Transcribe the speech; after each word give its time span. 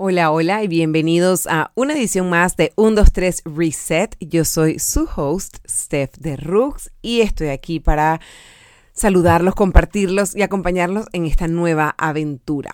Hola, 0.00 0.30
hola 0.30 0.62
y 0.62 0.68
bienvenidos 0.68 1.48
a 1.48 1.72
una 1.74 1.94
edición 1.94 2.30
más 2.30 2.56
de 2.56 2.72
1, 2.76 2.94
2, 2.94 3.12
3 3.12 3.42
Reset. 3.46 4.16
Yo 4.20 4.44
soy 4.44 4.78
su 4.78 5.08
host, 5.16 5.56
Steph 5.68 6.12
de 6.18 6.36
Rooks, 6.36 6.92
y 7.02 7.22
estoy 7.22 7.48
aquí 7.48 7.80
para 7.80 8.20
saludarlos, 8.92 9.56
compartirlos 9.56 10.36
y 10.36 10.42
acompañarlos 10.42 11.06
en 11.12 11.26
esta 11.26 11.48
nueva 11.48 11.96
aventura. 11.98 12.70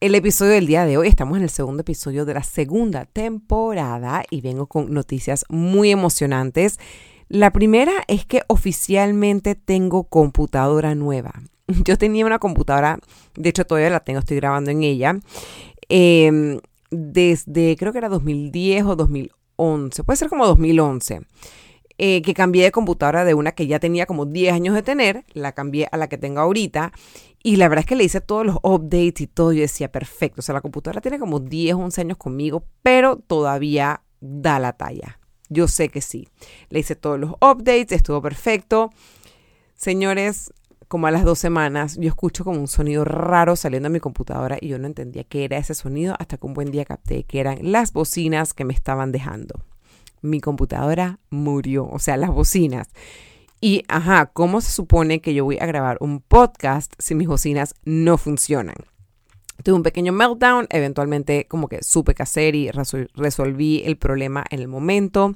El 0.00 0.14
episodio 0.14 0.52
del 0.52 0.66
día 0.66 0.84
de 0.84 0.98
hoy, 0.98 1.08
estamos 1.08 1.38
en 1.38 1.44
el 1.44 1.48
segundo 1.48 1.80
episodio 1.80 2.26
de 2.26 2.34
la 2.34 2.42
segunda 2.42 3.06
temporada 3.06 4.22
y 4.28 4.42
vengo 4.42 4.66
con 4.66 4.92
noticias 4.92 5.46
muy 5.48 5.90
emocionantes. 5.90 6.78
La 7.30 7.50
primera 7.50 7.94
es 8.08 8.26
que 8.26 8.42
oficialmente 8.46 9.54
tengo 9.54 10.04
computadora 10.04 10.94
nueva. 10.94 11.32
Yo 11.86 11.96
tenía 11.96 12.26
una 12.26 12.38
computadora, 12.38 12.98
de 13.36 13.48
hecho 13.48 13.64
todavía 13.64 13.88
la 13.88 14.00
tengo, 14.00 14.18
estoy 14.18 14.36
grabando 14.36 14.70
en 14.70 14.82
ella, 14.82 15.18
Em, 15.88 16.60
desde 16.90 17.76
creo 17.76 17.92
que 17.92 17.98
era 17.98 18.08
2010 18.08 18.84
o 18.84 18.96
2011, 18.96 20.04
puede 20.04 20.16
ser 20.16 20.28
como 20.28 20.46
2011. 20.46 21.22
Eh, 22.00 22.22
que 22.22 22.32
cambié 22.32 22.62
de 22.62 22.70
computadora 22.70 23.24
de 23.24 23.34
una 23.34 23.52
que 23.52 23.66
ya 23.66 23.80
tenía 23.80 24.06
como 24.06 24.24
10 24.24 24.52
años 24.54 24.72
de 24.76 24.82
tener, 24.84 25.24
la 25.32 25.50
cambié 25.52 25.88
a 25.90 25.96
la 25.96 26.08
que 26.08 26.16
tengo 26.16 26.40
ahorita. 26.40 26.92
Y 27.42 27.56
la 27.56 27.68
verdad 27.68 27.80
es 27.80 27.86
que 27.86 27.96
le 27.96 28.04
hice 28.04 28.20
todos 28.20 28.46
los 28.46 28.56
updates 28.62 29.20
y 29.20 29.26
todo. 29.26 29.52
Yo 29.52 29.62
decía, 29.62 29.90
perfecto. 29.90 30.40
O 30.40 30.42
sea, 30.42 30.54
la 30.54 30.60
computadora 30.60 31.00
tiene 31.00 31.18
como 31.18 31.40
10, 31.40 31.74
11 31.74 32.00
años 32.02 32.16
conmigo, 32.16 32.64
pero 32.82 33.16
todavía 33.16 34.02
da 34.20 34.60
la 34.60 34.74
talla. 34.74 35.18
Yo 35.48 35.66
sé 35.66 35.88
que 35.88 36.00
sí. 36.00 36.28
Le 36.68 36.80
hice 36.80 36.94
todos 36.94 37.18
los 37.18 37.32
updates, 37.32 37.92
estuvo 37.92 38.22
perfecto. 38.22 38.90
Señores, 39.74 40.52
como 40.88 41.06
a 41.06 41.10
las 41.10 41.24
dos 41.24 41.38
semanas, 41.38 41.96
yo 42.00 42.08
escucho 42.08 42.44
como 42.44 42.58
un 42.58 42.66
sonido 42.66 43.04
raro 43.04 43.56
saliendo 43.56 43.88
de 43.88 43.92
mi 43.92 44.00
computadora 44.00 44.56
y 44.60 44.68
yo 44.68 44.78
no 44.78 44.86
entendía 44.86 45.22
qué 45.24 45.44
era 45.44 45.58
ese 45.58 45.74
sonido 45.74 46.16
hasta 46.18 46.38
que 46.38 46.46
un 46.46 46.54
buen 46.54 46.70
día 46.70 46.86
capté 46.86 47.24
que 47.24 47.40
eran 47.40 47.58
las 47.60 47.92
bocinas 47.92 48.54
que 48.54 48.64
me 48.64 48.72
estaban 48.72 49.12
dejando. 49.12 49.62
Mi 50.22 50.40
computadora 50.40 51.18
murió, 51.30 51.86
o 51.86 51.98
sea, 51.98 52.16
las 52.16 52.30
bocinas. 52.30 52.88
Y, 53.60 53.84
ajá, 53.88 54.26
¿cómo 54.32 54.60
se 54.60 54.72
supone 54.72 55.20
que 55.20 55.34
yo 55.34 55.44
voy 55.44 55.58
a 55.60 55.66
grabar 55.66 55.98
un 56.00 56.20
podcast 56.20 56.92
si 56.98 57.14
mis 57.14 57.28
bocinas 57.28 57.74
no 57.84 58.16
funcionan? 58.16 58.76
Tuve 59.62 59.74
un 59.74 59.82
pequeño 59.82 60.12
meltdown, 60.12 60.68
eventualmente 60.70 61.46
como 61.48 61.68
que 61.68 61.82
supe 61.82 62.14
qué 62.14 62.22
hacer 62.22 62.54
y 62.54 62.70
resolví 62.70 63.82
el 63.84 63.96
problema 63.96 64.44
en 64.50 64.60
el 64.60 64.68
momento. 64.68 65.34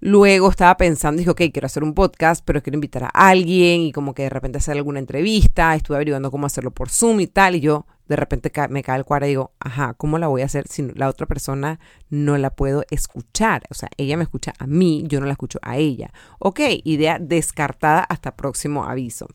Luego 0.00 0.48
estaba 0.48 0.76
pensando, 0.78 1.18
dije, 1.18 1.30
ok, 1.30 1.42
quiero 1.52 1.66
hacer 1.66 1.82
un 1.82 1.92
podcast, 1.92 2.42
pero 2.44 2.62
quiero 2.62 2.76
invitar 2.76 3.04
a 3.04 3.08
alguien 3.08 3.82
y 3.82 3.92
como 3.92 4.14
que 4.14 4.22
de 4.22 4.30
repente 4.30 4.58
hacer 4.58 4.76
alguna 4.76 4.98
entrevista. 4.98 5.74
Estuve 5.74 5.96
averiguando 5.96 6.30
cómo 6.30 6.46
hacerlo 6.46 6.70
por 6.70 6.88
Zoom 6.88 7.20
y 7.20 7.26
tal. 7.26 7.56
Y 7.56 7.60
yo 7.60 7.86
de 8.08 8.16
repente 8.16 8.50
me 8.70 8.82
cae 8.82 8.98
el 8.98 9.04
cuadro 9.04 9.26
y 9.26 9.30
digo, 9.30 9.52
ajá, 9.60 9.94
¿cómo 9.94 10.18
la 10.18 10.26
voy 10.26 10.42
a 10.42 10.46
hacer 10.46 10.66
si 10.68 10.82
la 10.94 11.08
otra 11.08 11.26
persona 11.26 11.78
no 12.08 12.38
la 12.38 12.50
puedo 12.50 12.82
escuchar? 12.90 13.62
O 13.70 13.74
sea, 13.74 13.90
ella 13.98 14.16
me 14.16 14.22
escucha 14.22 14.54
a 14.58 14.66
mí, 14.66 15.04
yo 15.06 15.20
no 15.20 15.26
la 15.26 15.32
escucho 15.32 15.58
a 15.62 15.76
ella. 15.76 16.12
Ok, 16.38 16.60
idea 16.84 17.18
descartada 17.20 18.00
hasta 18.00 18.36
próximo 18.36 18.84
aviso. 18.84 19.28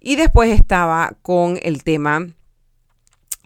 Y 0.00 0.16
después 0.16 0.50
estaba 0.50 1.16
con 1.22 1.60
el 1.62 1.84
tema 1.84 2.26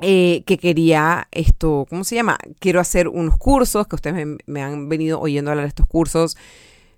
eh, 0.00 0.42
que 0.46 0.58
quería 0.58 1.28
esto, 1.30 1.86
¿cómo 1.88 2.04
se 2.04 2.16
llama? 2.16 2.38
Quiero 2.58 2.80
hacer 2.80 3.08
unos 3.08 3.38
cursos, 3.38 3.86
que 3.86 3.96
ustedes 3.96 4.26
me, 4.46 4.62
han 4.62 4.88
venido 4.88 5.20
oyendo 5.20 5.50
hablar 5.50 5.64
de 5.64 5.68
estos 5.68 5.86
cursos. 5.86 6.36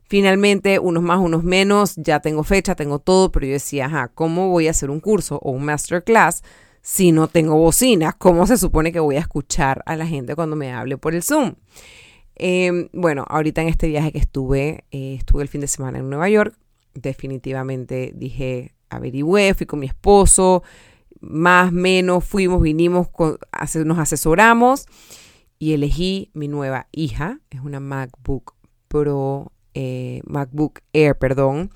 Finalmente, 0.08 0.78
unos 0.78 1.02
más, 1.02 1.20
unos 1.20 1.44
menos, 1.44 1.94
ya 1.96 2.20
tengo 2.20 2.42
fecha, 2.42 2.74
tengo 2.74 2.98
todo, 2.98 3.30
pero 3.30 3.46
yo 3.46 3.52
decía, 3.52 3.86
ajá, 3.86 4.08
¿cómo 4.08 4.48
voy 4.48 4.66
a 4.66 4.70
hacer 4.70 4.90
un 4.90 5.00
curso 5.00 5.38
o 5.42 5.52
un 5.52 5.64
masterclass 5.64 6.42
si 6.82 7.12
no 7.12 7.28
tengo 7.28 7.56
bocinas? 7.56 8.14
¿Cómo 8.16 8.46
se 8.46 8.56
supone 8.56 8.90
que 8.90 9.00
voy 9.00 9.16
a 9.16 9.20
escuchar 9.20 9.82
a 9.86 9.94
la 9.96 10.06
gente 10.06 10.34
cuando 10.34 10.56
me 10.56 10.72
hable 10.72 10.96
por 10.96 11.14
el 11.14 11.22
Zoom? 11.22 11.54
Em, 12.34 12.88
bueno, 12.92 13.24
ahorita 13.28 13.62
en 13.62 13.68
este 13.68 13.88
viaje 13.88 14.12
que 14.12 14.18
estuve, 14.18 14.84
eh, 14.90 15.16
estuve 15.18 15.42
el 15.42 15.48
fin 15.48 15.60
de 15.60 15.66
semana 15.66 15.98
en 15.98 16.08
Nueva 16.08 16.28
York, 16.28 16.56
definitivamente 16.94 18.12
dije, 18.14 18.74
averigüé, 18.90 19.54
fui 19.54 19.66
con 19.66 19.80
mi 19.80 19.86
esposo, 19.86 20.62
más, 21.20 21.72
menos, 21.72 22.24
fuimos, 22.24 22.62
vinimos, 22.62 23.08
nos 23.84 23.98
asesoramos 23.98 24.86
y 25.58 25.72
elegí 25.72 26.30
mi 26.34 26.48
nueva 26.48 26.86
hija, 26.92 27.40
es 27.50 27.60
una 27.60 27.80
MacBook 27.80 28.54
Pro, 28.88 29.52
eh, 29.74 30.22
MacBook 30.26 30.80
Air, 30.92 31.16
perdón, 31.18 31.70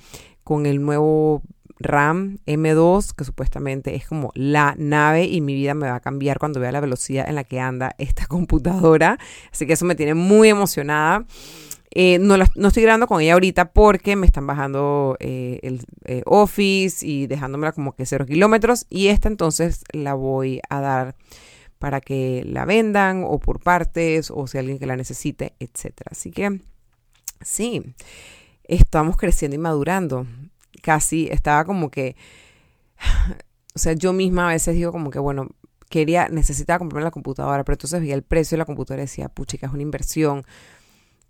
con 0.45 0.67
el 0.67 0.83
nuevo 0.83 1.43
RAM 1.83 2.39
M2, 2.47 3.15
que 3.15 3.25
supuestamente 3.25 3.95
es 3.95 4.07
como 4.07 4.31
la 4.35 4.75
nave 4.79 5.25
y 5.25 5.41
mi 5.41 5.55
vida 5.55 5.75
me 5.75 5.89
va 5.89 5.97
a 5.97 6.01
cambiar 6.01 6.39
cuando 6.39 6.61
vea 6.61 6.73
la 6.73 6.81
velocidad 6.81 7.29
en 7.29 7.35
la 7.35 7.45
que 7.45 7.61
anda 7.61 7.95
esta 7.99 8.27
computadora. 8.29 9.19
Así 9.51 9.67
que 9.67 9.75
eso 9.75 9.85
me 9.85 9.95
tiene 9.95 10.15
muy 10.15 10.49
emocionada. 10.49 11.27
Eh, 11.95 12.19
no, 12.19 12.39
no, 12.39 12.69
estoy 12.69 12.83
grabando 12.83 13.07
con 13.07 13.21
ella 13.21 13.35
ahorita 13.35 13.73
porque 13.73 14.17
me 14.17 14.25
están 14.25 14.47
bajando 14.47 15.19
eh, 15.21 15.61
el 15.63 15.85
eh, 16.07 16.23
Office 16.25 17.07
y 17.07 17.27
dejándomela 17.27 17.73
como 17.73 17.95
que 17.95 18.07
cero 18.07 18.25
kilómetros. 18.25 18.87
Y 18.89 19.09
esta 19.09 19.29
entonces 19.29 19.85
la 19.93 20.15
voy 20.15 20.61
a 20.71 20.81
dar 20.81 21.17
para 21.79 22.01
que 22.01 22.45
la 22.47 22.65
vendan 22.65 23.25
o 23.27 23.39
por 23.39 23.61
partes 23.61 24.31
o 24.31 24.47
si 24.47 24.57
alguien 24.57 24.79
que 24.79 24.87
la 24.87 24.97
necesite, 24.97 25.55
etcétera. 25.61 26.11
Así 26.13 26.31
que 26.31 26.61
sí, 27.43 27.95
estamos 28.65 29.19
creciendo 29.19 29.55
y 29.55 29.59
madurando. 29.59 30.27
Casi 30.81 31.29
estaba 31.31 31.67
como 31.67 31.91
que, 31.91 32.17
o 33.75 33.79
sea, 33.79 33.93
yo 33.93 34.15
misma 34.15 34.49
a 34.49 34.53
veces 34.53 34.77
digo 34.77 34.93
como 34.93 35.11
que, 35.11 35.19
bueno, 35.19 35.49
quería, 35.91 36.29
necesitaba 36.31 36.79
comprarme 36.79 37.05
la 37.05 37.11
computadora, 37.11 37.65
pero 37.65 37.75
entonces 37.75 38.01
veía 38.01 38.15
el 38.15 38.23
precio 38.23 38.57
de 38.57 38.61
la 38.61 38.65
computadora 38.65 39.03
y 39.03 39.05
decía, 39.05 39.29
puchica, 39.29 39.67
es 39.67 39.73
una 39.75 39.83
inversión 39.83 40.47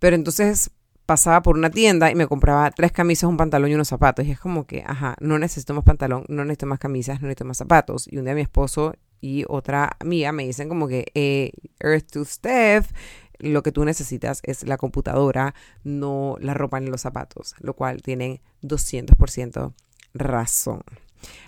pero 0.03 0.17
entonces 0.17 0.69
pasaba 1.05 1.41
por 1.41 1.55
una 1.55 1.69
tienda 1.69 2.11
y 2.11 2.15
me 2.15 2.27
compraba 2.27 2.69
tres 2.71 2.91
camisas, 2.91 3.29
un 3.29 3.37
pantalón 3.37 3.71
y 3.71 3.75
unos 3.75 3.87
zapatos. 3.87 4.25
Y 4.25 4.31
es 4.31 4.39
como 4.41 4.67
que, 4.67 4.83
ajá, 4.85 5.15
no 5.21 5.39
necesito 5.39 5.73
más 5.73 5.85
pantalón, 5.85 6.25
no 6.27 6.43
necesito 6.43 6.65
más 6.65 6.79
camisas, 6.79 7.21
no 7.21 7.27
necesito 7.27 7.45
más 7.45 7.55
zapatos. 7.55 8.11
Y 8.11 8.17
un 8.17 8.25
día 8.25 8.35
mi 8.35 8.41
esposo 8.41 8.95
y 9.21 9.45
otra 9.47 9.95
amiga 10.01 10.33
me 10.33 10.45
dicen 10.45 10.67
como 10.67 10.89
que, 10.89 11.05
eh, 11.15 11.53
Earth 11.79 12.11
to 12.11 12.25
Steph, 12.25 12.91
lo 13.39 13.63
que 13.63 13.71
tú 13.71 13.85
necesitas 13.85 14.41
es 14.43 14.67
la 14.67 14.75
computadora, 14.75 15.55
no 15.85 16.35
la 16.41 16.53
ropa 16.53 16.81
ni 16.81 16.87
los 16.87 16.99
zapatos. 16.99 17.55
Lo 17.61 17.73
cual 17.73 18.01
tienen 18.01 18.41
200% 18.61 19.73
razón. 20.13 20.83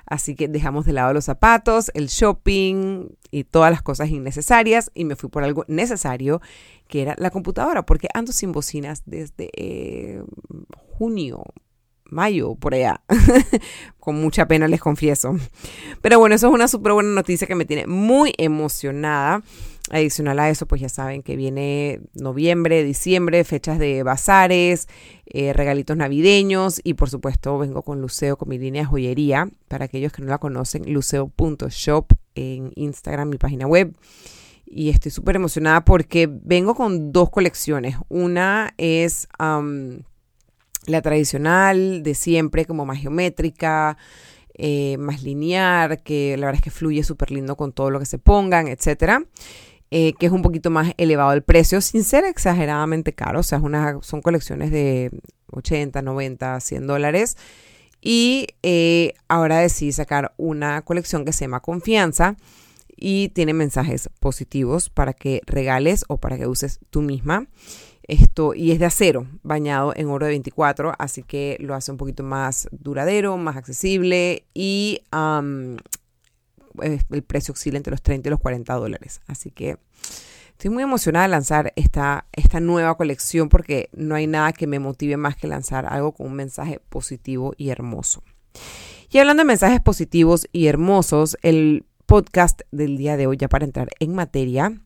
Así 0.06 0.36
que 0.36 0.48
dejamos 0.48 0.86
de 0.86 0.94
lado 0.94 1.14
los 1.14 1.26
zapatos, 1.26 1.92
el 1.94 2.08
shopping 2.08 3.08
y 3.32 3.44
todas 3.44 3.72
las 3.72 3.82
cosas 3.82 4.10
innecesarias 4.10 4.92
y 4.94 5.06
me 5.06 5.16
fui 5.16 5.30
por 5.30 5.44
algo 5.44 5.66
necesario 5.68 6.42
que 6.88 7.02
era 7.02 7.16
la 7.18 7.32
computadora, 7.32 7.86
porque 7.86 8.08
ando 8.14 8.32
sin 8.32 8.52
bocinas 8.52 9.04
desde 9.06 9.50
eh, 9.56 10.22
junio, 10.98 11.44
mayo, 12.06 12.56
por 12.56 12.74
allá. 12.74 13.02
Con 14.00 14.16
mucha 14.16 14.48
pena 14.48 14.68
les 14.68 14.80
confieso. 14.80 15.36
Pero 16.02 16.20
bueno, 16.20 16.36
eso 16.36 16.48
es 16.48 16.54
una 16.54 16.68
súper 16.68 16.94
buena 16.94 17.10
noticia 17.10 17.48
que 17.48 17.56
me 17.56 17.66
tiene 17.66 17.88
muy 17.88 18.34
emocionada. 18.38 19.42
Adicional 19.92 20.40
a 20.40 20.50
eso, 20.50 20.66
pues 20.66 20.82
ya 20.82 20.90
saben 20.90 21.22
que 21.22 21.36
viene 21.36 22.02
noviembre, 22.16 22.84
diciembre, 22.84 23.44
fechas 23.44 23.78
de 23.78 24.02
bazares, 24.02 24.88
eh, 25.28 25.54
regalitos 25.54 25.96
navideños 25.96 26.82
y 26.84 26.96
por 26.96 27.12
supuesto 27.12 27.60
vengo 27.60 27.84
con 27.84 28.02
Luceo, 28.02 28.36
con 28.36 28.50
mi 28.50 28.58
línea 28.58 28.82
de 28.82 28.88
joyería. 28.88 29.48
Para 29.68 29.86
aquellos 29.86 30.12
que 30.12 30.24
no 30.24 30.30
la 30.30 30.40
conocen, 30.40 30.92
luceo.shop 30.92 32.14
en 32.34 32.72
Instagram, 32.76 33.30
mi 33.30 33.38
página 33.38 33.68
web. 33.68 33.96
Y 34.66 34.90
estoy 34.90 35.12
súper 35.12 35.36
emocionada 35.36 35.86
porque 35.86 36.28
vengo 36.28 36.74
con 36.74 37.12
dos 37.12 37.30
colecciones. 37.30 37.96
Una 38.10 38.74
es 38.78 39.28
la 40.88 41.02
tradicional 41.04 42.02
de 42.02 42.16
siempre, 42.16 42.66
como 42.66 42.86
más 42.86 43.00
geométrica, 43.00 43.98
eh, 44.56 44.98
más 44.98 45.22
lineal, 45.22 46.02
que 46.02 46.38
la 46.38 46.48
verdad 46.48 46.60
es 46.60 46.64
que 46.64 46.72
fluye 46.72 47.04
súper 47.04 47.32
lindo 47.32 47.56
con 47.56 47.74
todo 47.74 47.92
lo 47.92 48.00
que 48.00 48.06
se 48.06 48.18
pongan, 48.18 48.68
etcétera. 48.68 49.24
Eh, 49.92 50.14
que 50.20 50.26
es 50.26 50.32
un 50.32 50.42
poquito 50.42 50.72
más 50.72 50.94
elevado 50.98 51.32
el 51.34 51.44
precio, 51.44 51.80
sin 51.80 52.04
ser 52.04 52.26
exageradamente 52.26 53.14
caro. 53.14 53.40
O 53.40 53.44
sea, 53.44 53.60
es 53.60 54.06
son 54.06 54.22
colecciones 54.22 54.72
de 54.72 55.12
80, 55.52 56.02
90, 56.02 56.60
100 56.60 56.88
dólares. 56.88 57.38
Y 58.02 58.48
eh, 58.62 59.14
ahora 59.28 59.60
decidí 59.60 59.92
sacar 59.92 60.34
una 60.38 60.82
colección 60.84 61.26
que 61.26 61.34
se 61.34 61.46
llama 61.46 61.62
Confianza 61.62 62.36
y 62.96 63.30
tiene 63.30 63.54
mensajes 63.54 64.10
positivos 64.20 64.90
para 64.90 65.14
que 65.14 65.42
regales 65.46 66.06
o 66.08 66.18
para 66.18 66.38
que 66.38 66.48
uses 66.48 66.80
tú 66.90 67.02
misma. 67.02 67.48
Esto, 68.08 68.54
y 68.54 68.72
es 68.72 68.80
de 68.80 68.86
acero, 68.86 69.26
bañado 69.42 69.92
en 69.96 70.10
oro 70.10 70.28
de 70.28 70.34
24, 70.34 70.94
así 71.00 71.24
que 71.24 71.58
lo 71.60 71.74
hace 71.74 71.92
un 71.92 71.98
poquito 71.98 72.22
más 72.22 72.68
duradero, 72.72 73.36
más 73.38 73.58
accesible 73.58 74.46
y 74.54 75.02
el 76.82 77.24
precio 77.24 77.54
oscila 77.54 77.78
entre 77.78 77.92
los 77.92 78.02
30 78.02 78.28
y 78.28 78.32
los 78.32 78.40
40 78.40 78.74
dólares. 78.74 79.22
Así 79.28 79.52
que 79.52 79.78
estoy 80.52 80.70
muy 80.70 80.84
emocionada 80.84 81.26
de 81.26 81.32
lanzar 81.32 81.74
esta, 81.76 82.26
esta 82.32 82.60
nueva 82.60 82.96
colección 82.96 83.50
porque 83.50 83.90
no 83.94 84.16
hay 84.16 84.28
nada 84.28 84.54
que 84.54 84.68
me 84.68 84.80
motive 84.80 85.18
más 85.18 85.36
que 85.36 85.48
lanzar 85.48 85.86
algo 85.86 86.14
con 86.14 86.28
un 86.28 86.34
mensaje 86.34 86.80
positivo 86.90 87.54
y 87.58 87.70
hermoso. 87.70 88.24
Y 89.12 89.20
hablando 89.20 89.42
de 89.42 89.48
mensajes 89.48 89.82
positivos 89.82 90.48
y 90.52 90.68
hermosos, 90.68 91.38
el 91.42 91.86
podcast 92.06 92.62
del 92.72 92.98
día 92.98 93.18
de 93.18 93.28
hoy, 93.28 93.38
ya 93.38 93.48
para 93.48 93.66
entrar 93.66 93.90
en 94.00 94.14
materia, 94.14 94.82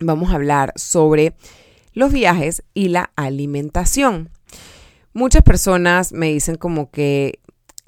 vamos 0.00 0.30
a 0.30 0.34
hablar 0.34 0.72
sobre 0.76 1.34
los 1.92 2.12
viajes 2.12 2.62
y 2.74 2.88
la 2.88 3.12
alimentación. 3.16 4.30
Muchas 5.12 5.42
personas 5.42 6.12
me 6.12 6.28
dicen 6.28 6.56
como 6.56 6.90
que 6.90 7.40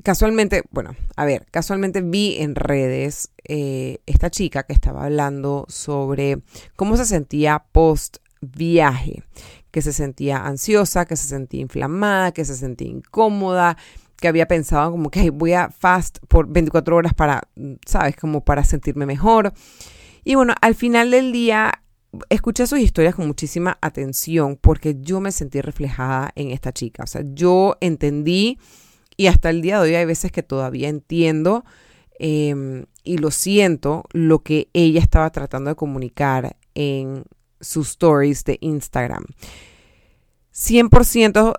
casualmente, 0.03 0.63
bueno, 0.71 0.95
a 1.17 1.25
ver, 1.25 1.47
casualmente 1.51 2.01
vi 2.01 2.37
en 2.39 2.55
redes 2.55 3.31
eh, 3.45 3.99
esta 4.07 4.31
chica 4.31 4.65
que 4.65 4.73
estaba 4.73 5.05
hablando 5.05 5.67
sobre 5.69 6.43
cómo 6.77 6.97
se 6.97 7.05
sentía 7.05 7.65
post 7.73 8.19
viaje, 8.41 9.23
que 9.71 9.83
se 9.83 9.93
sentía 9.93 10.45
ansiosa, 10.47 11.07
que 11.07 11.17
se 11.17 11.29
sentía 11.29 11.61
inflamada, 11.61 12.33
que 12.33 12.45
se 12.45 12.57
sentía 12.57 12.89
incómoda, 12.89 13.77
que 14.17 14.29
había 14.29 14.47
pensado 14.47 14.91
como 14.93 15.11
que 15.11 15.31
voy 15.31 15.53
a 15.53 15.71
fast 15.71 16.19
por 16.29 16.49
24 16.49 16.97
horas 16.97 17.15
para, 17.15 17.43
sabes, 17.87 18.17
como 18.17 18.45
para 18.45 18.65
sentirme 18.65 19.07
mejor. 19.07 19.53
Y 20.25 20.35
bueno, 20.35 20.55
al 20.61 20.75
final 20.75 21.11
del 21.11 21.33
día 21.33 21.83
escuché 22.29 22.67
sus 22.67 22.79
historias 22.79 23.15
con 23.15 23.27
muchísima 23.27 23.79
atención 23.81 24.59
porque 24.61 24.97
yo 25.01 25.21
me 25.21 25.33
sentí 25.33 25.61
reflejada 25.61 26.31
en 26.37 26.51
esta 26.51 26.73
chica. 26.73 27.05
O 27.05 27.07
sea, 27.07 27.23
yo 27.25 27.77
entendí 27.81 28.59
y 29.23 29.29
hasta 29.29 29.51
el 29.51 29.63
día 29.63 29.77
de 29.77 29.91
hoy 29.91 29.95
hay 29.95 30.05
veces 30.05 30.33
que 30.33 30.43
todavía 30.43 30.89
entiendo 30.89 31.65
em, 32.19 32.87
y 33.05 33.19
lo 33.19 33.31
siento 33.31 34.03
lo 34.11 34.41
que 34.41 34.69
ella 34.73 34.99
estaba 34.99 35.31
tratando 35.31 35.71
de 35.71 35.77
comunicar 35.77 36.57
en 36.75 37.23
sus 37.61 37.91
stories 37.91 38.43
de 38.43 38.59
Instagram. 38.61 39.23
100% 40.53 41.55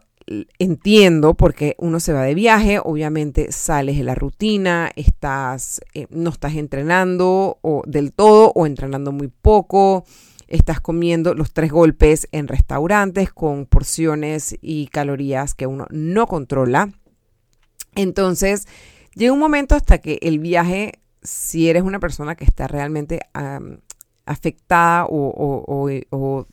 entiendo 0.59 1.35
porque 1.35 1.75
uno 1.77 2.01
se 2.01 2.11
va 2.11 2.23
de 2.23 2.35
viaje, 2.35 2.81
obviamente 2.83 3.53
sales 3.53 3.97
de 3.97 4.03
la 4.03 4.15
rutina, 4.15 4.91
estás, 4.97 5.79
eh, 5.93 6.07
no 6.09 6.31
estás 6.31 6.55
entrenando 6.55 7.59
o 7.61 7.83
del 7.87 8.11
todo 8.11 8.51
o 8.55 8.65
entrenando 8.65 9.13
muy 9.13 9.29
poco, 9.29 10.03
estás 10.49 10.81
comiendo 10.81 11.33
los 11.33 11.53
tres 11.53 11.71
golpes 11.71 12.27
en 12.33 12.49
restaurantes 12.49 13.31
con 13.31 13.67
porciones 13.67 14.57
y 14.61 14.87
calorías 14.87 15.53
que 15.53 15.65
uno 15.65 15.87
no 15.91 16.27
controla. 16.27 16.91
Entonces, 17.95 18.67
llega 19.15 19.33
un 19.33 19.39
momento 19.39 19.75
hasta 19.75 19.99
que 19.99 20.19
el 20.21 20.39
viaje, 20.39 20.99
si 21.21 21.69
eres 21.69 21.83
una 21.83 21.99
persona 21.99 22.35
que 22.35 22.43
está 22.43 22.67
realmente 22.67 23.19
afectada 24.25 25.05
o, 25.05 25.63
o 26.09 26.47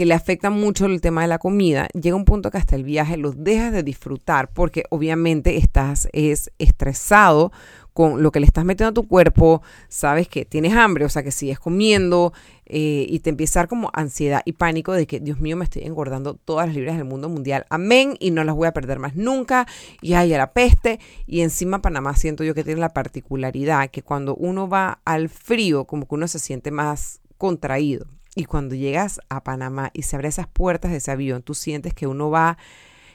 que 0.00 0.06
le 0.06 0.14
afecta 0.14 0.48
mucho 0.48 0.86
el 0.86 1.02
tema 1.02 1.20
de 1.20 1.28
la 1.28 1.38
comida, 1.38 1.86
llega 1.88 2.16
un 2.16 2.24
punto 2.24 2.50
que 2.50 2.56
hasta 2.56 2.74
el 2.74 2.84
viaje 2.84 3.18
los 3.18 3.44
dejas 3.44 3.70
de 3.70 3.82
disfrutar 3.82 4.50
porque 4.50 4.84
obviamente 4.88 5.58
estás 5.58 6.08
es 6.14 6.50
estresado 6.58 7.52
con 7.92 8.22
lo 8.22 8.32
que 8.32 8.40
le 8.40 8.46
estás 8.46 8.64
metiendo 8.64 8.92
a 8.92 8.94
tu 8.94 9.06
cuerpo, 9.06 9.60
sabes 9.90 10.26
que 10.26 10.46
tienes 10.46 10.72
hambre, 10.72 11.04
o 11.04 11.10
sea 11.10 11.22
que 11.22 11.30
sigues 11.30 11.60
comiendo 11.60 12.32
eh, 12.64 13.04
y 13.10 13.18
te 13.18 13.28
empieza 13.28 13.60
a 13.60 13.66
como 13.66 13.90
ansiedad 13.92 14.40
y 14.46 14.54
pánico 14.54 14.94
de 14.94 15.06
que, 15.06 15.20
Dios 15.20 15.38
mío, 15.38 15.58
me 15.58 15.64
estoy 15.64 15.82
engordando 15.82 16.32
todas 16.32 16.68
las 16.68 16.76
libras 16.76 16.96
del 16.96 17.04
mundo 17.04 17.28
mundial, 17.28 17.66
amén, 17.68 18.16
y 18.20 18.30
no 18.30 18.42
las 18.42 18.54
voy 18.54 18.68
a 18.68 18.72
perder 18.72 19.00
más 19.00 19.16
nunca, 19.16 19.66
y 20.00 20.14
hay 20.14 20.32
a 20.32 20.38
la 20.38 20.54
peste, 20.54 20.98
y 21.26 21.42
encima 21.42 21.82
Panamá 21.82 22.16
siento 22.16 22.42
yo 22.42 22.54
que 22.54 22.64
tiene 22.64 22.80
la 22.80 22.94
particularidad 22.94 23.90
que 23.90 24.02
cuando 24.02 24.34
uno 24.34 24.66
va 24.66 25.02
al 25.04 25.28
frío, 25.28 25.84
como 25.84 26.08
que 26.08 26.14
uno 26.14 26.26
se 26.26 26.38
siente 26.38 26.70
más 26.70 27.20
contraído. 27.36 28.06
Y 28.34 28.44
cuando 28.44 28.74
llegas 28.74 29.20
a 29.28 29.42
Panamá 29.42 29.90
y 29.92 30.02
se 30.02 30.16
abren 30.16 30.28
esas 30.28 30.46
puertas 30.46 30.90
de 30.90 30.98
ese 30.98 31.10
avión, 31.10 31.42
tú 31.42 31.54
sientes 31.54 31.94
que 31.94 32.06
uno 32.06 32.30
va, 32.30 32.58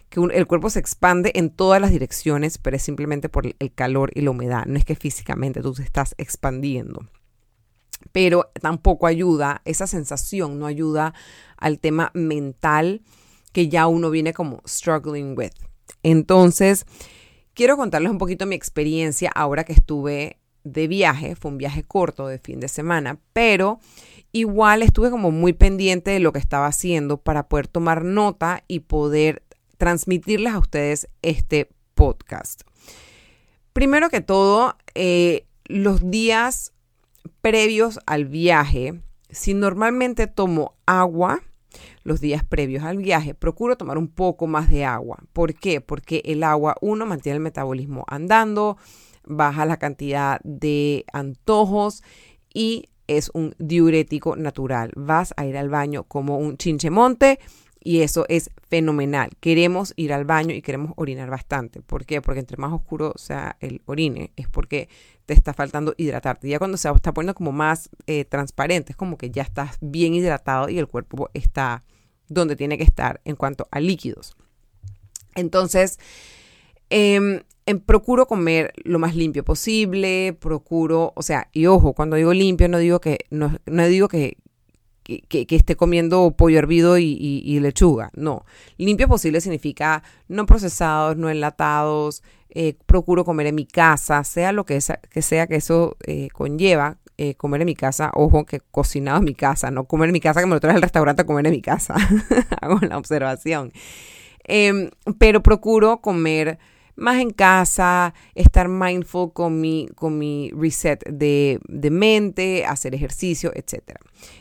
que 0.10 0.20
el 0.20 0.48
cuerpo 0.48 0.70
se 0.70 0.80
expande 0.80 1.32
en 1.36 1.50
todas 1.50 1.80
las 1.80 1.92
direcciones, 1.92 2.58
pero 2.58 2.76
es 2.76 2.84
simplemente 2.84 3.30
por 3.30 3.46
el 3.48 3.74
calor 3.74 4.12
y 4.14 4.22
la 4.22 4.32
humedad. 4.32 4.66
No 4.66 4.78
es 4.78 4.86
que 4.86 4.96
físicamente 4.96 5.62
tú 5.62 5.74
te 5.74 5.84
estás 5.84 6.16
expandiendo. 6.18 7.08
Pero 8.12 8.52
tampoco 8.62 9.08
ayuda, 9.08 9.62
esa 9.66 9.88
sensación 9.88 10.60
no 10.60 10.68
ayuda 10.68 11.14
al 11.58 11.80
tema 11.80 12.12
mental 12.14 13.02
que 13.52 13.70
ya 13.70 13.88
uno 13.88 14.10
viene 14.10 14.34
como 14.34 14.62
struggling 14.68 15.34
with. 15.38 15.54
Entonces, 16.04 16.86
quiero 17.54 17.78
contarles 17.78 18.12
un 18.12 18.18
poquito 18.18 18.46
mi 18.46 18.56
experiencia 18.56 19.32
ahora 19.34 19.64
que 19.64 19.74
estuve 19.74 20.40
de 20.66 20.88
viaje. 20.88 21.36
Fue 21.36 21.52
un 21.52 21.58
viaje 21.58 21.84
corto 21.84 22.28
de 22.28 22.38
fin 22.38 22.60
de 22.60 22.68
semana, 22.68 23.20
pero 23.32 23.80
igual 24.36 24.84
estuve 24.84 25.10
como 25.12 25.32
muy 25.32 25.54
pendiente 25.54 26.12
de 26.12 26.20
lo 26.20 26.34
que 26.34 26.40
estaba 26.40 26.68
haciendo 26.68 27.16
para 27.16 27.48
poder 27.48 27.70
tomar 27.70 28.04
nota 28.04 28.66
y 28.68 28.82
poder 28.82 29.44
transmitirles 29.78 30.54
a 30.54 30.60
ustedes 30.60 31.08
este 31.22 31.70
podcast. 31.94 32.64
Primero 33.72 34.10
que 34.10 34.20
todo, 34.20 34.76
eh, 34.94 35.48
los 35.64 36.12
días 36.12 36.74
previos 37.40 38.02
al 38.08 38.26
viaje, 38.26 39.00
si 39.30 39.54
normalmente 39.54 40.28
tomo 40.28 40.76
agua, 40.86 41.42
los 42.04 42.20
días 42.20 42.44
previos 42.44 42.84
al 42.84 42.98
viaje, 42.98 43.36
procuro 43.36 43.78
tomar 43.78 43.98
un 43.98 44.10
poco 44.10 44.48
más 44.48 44.70
de 44.70 44.84
agua. 44.84 45.18
¿Por 45.32 45.54
qué? 45.54 45.80
Porque 45.80 46.22
el 46.26 46.44
agua, 46.44 46.76
uno, 46.82 47.06
mantiene 47.06 47.38
el 47.38 47.42
metabolismo 47.42 48.04
andando, 48.10 48.76
baja 49.24 49.66
la 49.66 49.78
cantidad 49.78 50.42
de 50.44 51.06
antojos 51.14 52.04
y 52.54 52.90
es 53.08 53.32
un 53.34 53.56
diurético 53.60 54.36
natural. 54.36 54.92
Vas 54.96 55.34
a 55.38 55.46
ir 55.46 55.58
al 55.58 55.70
baño 55.70 56.04
como 56.04 56.38
un 56.38 56.58
chinchemonte 56.58 57.40
y 57.86 58.02
eso 58.02 58.26
es 58.30 58.50
fenomenal. 58.68 59.30
Queremos 59.40 59.94
ir 59.96 60.12
al 60.12 60.26
baño 60.26 60.56
y 60.56 60.64
queremos 60.64 60.94
orinar 60.96 61.30
bastante. 61.30 61.82
¿Por 61.82 62.06
qué? 62.06 62.22
Porque 62.22 62.40
entre 62.40 62.58
más 62.58 62.74
oscuro 62.74 63.14
sea 63.16 63.58
el 63.60 63.82
orine, 63.86 64.32
es 64.36 64.48
porque 64.48 64.90
te 65.28 65.36
está 65.36 65.54
faltando 65.54 65.94
hidratarte. 65.96 66.50
Ya 66.50 66.58
cuando 66.58 66.78
se 66.78 66.90
está 66.90 67.14
poniendo 67.14 67.36
como 67.36 67.52
más 67.52 67.90
eh, 68.08 68.26
transparente, 68.26 68.94
es 68.94 68.98
como 68.98 69.18
que 69.18 69.30
ya 69.30 69.44
estás 69.44 69.78
bien 69.82 70.16
hidratado 70.16 70.68
y 70.70 70.80
el 70.80 70.88
cuerpo 70.88 71.30
está 71.36 71.84
donde 72.28 72.56
tiene 72.56 72.78
que 72.78 72.84
estar 72.84 73.22
en 73.24 73.36
cuanto 73.36 73.68
a 73.70 73.80
líquidos. 73.80 74.36
Entonces, 75.36 76.00
eh, 76.90 77.44
procuro 77.86 78.28
comer 78.28 78.74
lo 78.84 79.00
más 79.00 79.16
limpio 79.16 79.44
posible, 79.44 80.38
procuro, 80.40 81.14
o 81.16 81.24
sea, 81.24 81.50
y 81.52 81.66
ojo, 81.66 81.94
cuando 81.94 82.16
digo 82.16 82.34
limpio 82.34 82.70
no 82.70 82.78
digo 82.78 83.00
que, 83.02 83.20
no, 83.32 83.58
no 83.66 83.88
digo 83.88 84.08
que, 84.08 84.38
que, 85.06 85.48
esté 85.50 85.76
comiendo 85.76 86.32
pollo 86.32 86.58
hervido 86.58 86.98
y, 86.98 87.60
lechuga, 87.60 88.12
no. 88.16 88.46
Limpio 88.78 89.08
posible 89.08 89.42
significa 89.42 90.04
no 90.28 90.46
procesados, 90.46 91.16
no 91.18 91.30
enlatados, 91.30 92.24
eh, 92.50 92.76
procuro 92.86 93.26
comer 93.26 93.48
en 93.48 93.56
mi 93.56 93.66
casa, 93.66 94.24
sea 94.24 94.52
lo 94.52 94.66
que, 94.66 94.80
que 95.10 95.22
sea 95.22 95.48
que 95.48 95.56
eso 95.56 95.98
eh, 96.06 96.30
conlleva, 96.34 96.98
eh, 97.18 97.36
comer 97.36 97.62
en 97.62 97.68
mi 97.68 97.76
casa, 97.76 98.12
ojo, 98.14 98.46
que 98.46 98.60
cocinado 98.60 99.20
en 99.20 99.26
mi 99.26 99.36
casa, 99.36 99.72
no 99.72 99.86
comer 99.86 100.10
en 100.10 100.14
mi 100.14 100.20
casa 100.20 100.40
que 100.40 100.48
me 100.48 100.56
lo 100.56 100.60
traes 100.60 100.76
al 100.76 100.82
restaurante 100.82 101.22
a 101.22 101.26
comer 101.26 101.46
en 101.48 101.54
mi 101.54 101.62
casa, 101.62 101.96
hago 102.62 102.80
la 102.82 102.98
observación. 102.98 103.72
Em, 104.44 104.90
pero 105.18 105.42
procuro 105.42 106.02
comer 106.02 106.60
más 106.96 107.20
en 107.20 107.32
casa, 107.32 108.14
estar 108.36 108.68
mindful 108.68 109.34
con 109.34 109.60
mi, 109.60 109.88
con 109.96 110.18
mi 110.18 110.52
reset 110.52 111.04
de, 111.10 111.60
mente, 111.92 112.66
hacer 112.66 112.96
ejercicio, 112.96 113.52
etc. 113.54 113.98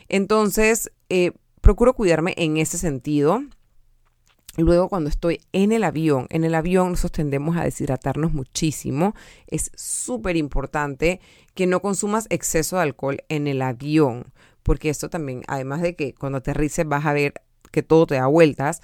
Entonces, 0.07 0.91
eh, 1.09 1.31
procuro 1.61 1.93
cuidarme 1.93 2.33
en 2.37 2.57
ese 2.57 2.77
sentido. 2.77 3.43
Luego 4.57 4.87
cuando 4.87 5.09
estoy 5.09 5.41
en 5.51 5.73
el 5.73 5.83
avión, 5.83 6.27
en 6.29 6.45
el 6.45 6.55
avión 6.55 6.91
nosotros 6.91 7.11
tendemos 7.11 7.57
a 7.57 7.63
deshidratarnos 7.63 8.33
muchísimo. 8.33 9.13
Es 9.47 9.69
súper 9.75 10.37
importante 10.37 11.19
que 11.55 11.67
no 11.67 11.81
consumas 11.81 12.27
exceso 12.29 12.77
de 12.77 12.83
alcohol 12.83 13.17
en 13.27 13.47
el 13.47 13.61
avión, 13.61 14.31
porque 14.63 14.89
esto 14.89 15.09
también, 15.09 15.43
además 15.47 15.81
de 15.81 15.95
que 15.97 16.15
cuando 16.15 16.37
aterrices 16.37 16.87
vas 16.87 17.05
a 17.05 17.11
ver 17.11 17.33
que 17.71 17.83
todo 17.83 18.07
te 18.07 18.15
da 18.15 18.27
vueltas, 18.27 18.81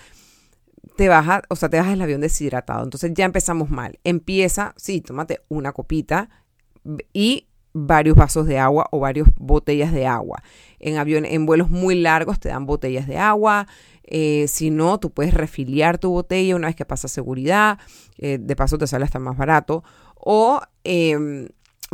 te 0.96 1.08
baja, 1.10 1.42
o 1.50 1.56
sea, 1.56 1.70
te 1.70 1.78
bajas 1.78 1.94
el 1.94 2.02
avión 2.02 2.22
deshidratado. 2.22 2.84
Entonces 2.84 3.12
ya 3.14 3.26
empezamos 3.26 3.70
mal. 3.70 4.00
Empieza, 4.04 4.74
sí, 4.78 5.02
tómate 5.02 5.42
una 5.50 5.72
copita 5.72 6.30
y 7.14 7.48
varios 7.74 8.18
vasos 8.18 8.48
de 8.48 8.60
agua 8.60 8.88
o 8.92 9.00
varias 9.00 9.28
botellas 9.38 9.94
de 9.94 10.06
agua. 10.06 10.44
En 10.80 10.98
en 11.26 11.46
vuelos 11.46 11.70
muy 11.70 11.96
largos 11.96 12.40
te 12.40 12.50
dan 12.50 12.66
botellas 12.66 13.08
de 13.08 13.18
agua. 13.18 13.68
Eh, 14.04 14.48
si 14.48 14.72
no, 14.72 15.00
tú 15.00 15.12
puedes 15.12 15.34
refiliar 15.34 15.98
tu 15.98 16.12
botella 16.12 16.56
una 16.56 16.68
vez 16.68 16.76
que 16.76 16.86
pasa 16.86 17.08
seguridad. 17.08 17.80
Eh, 18.18 18.38
de 18.42 18.56
paso 18.56 18.78
te 18.78 18.88
sale 18.88 19.06
hasta 19.06 19.20
más 19.20 19.38
barato. 19.38 19.84
O 20.16 20.62
em, 20.84 21.48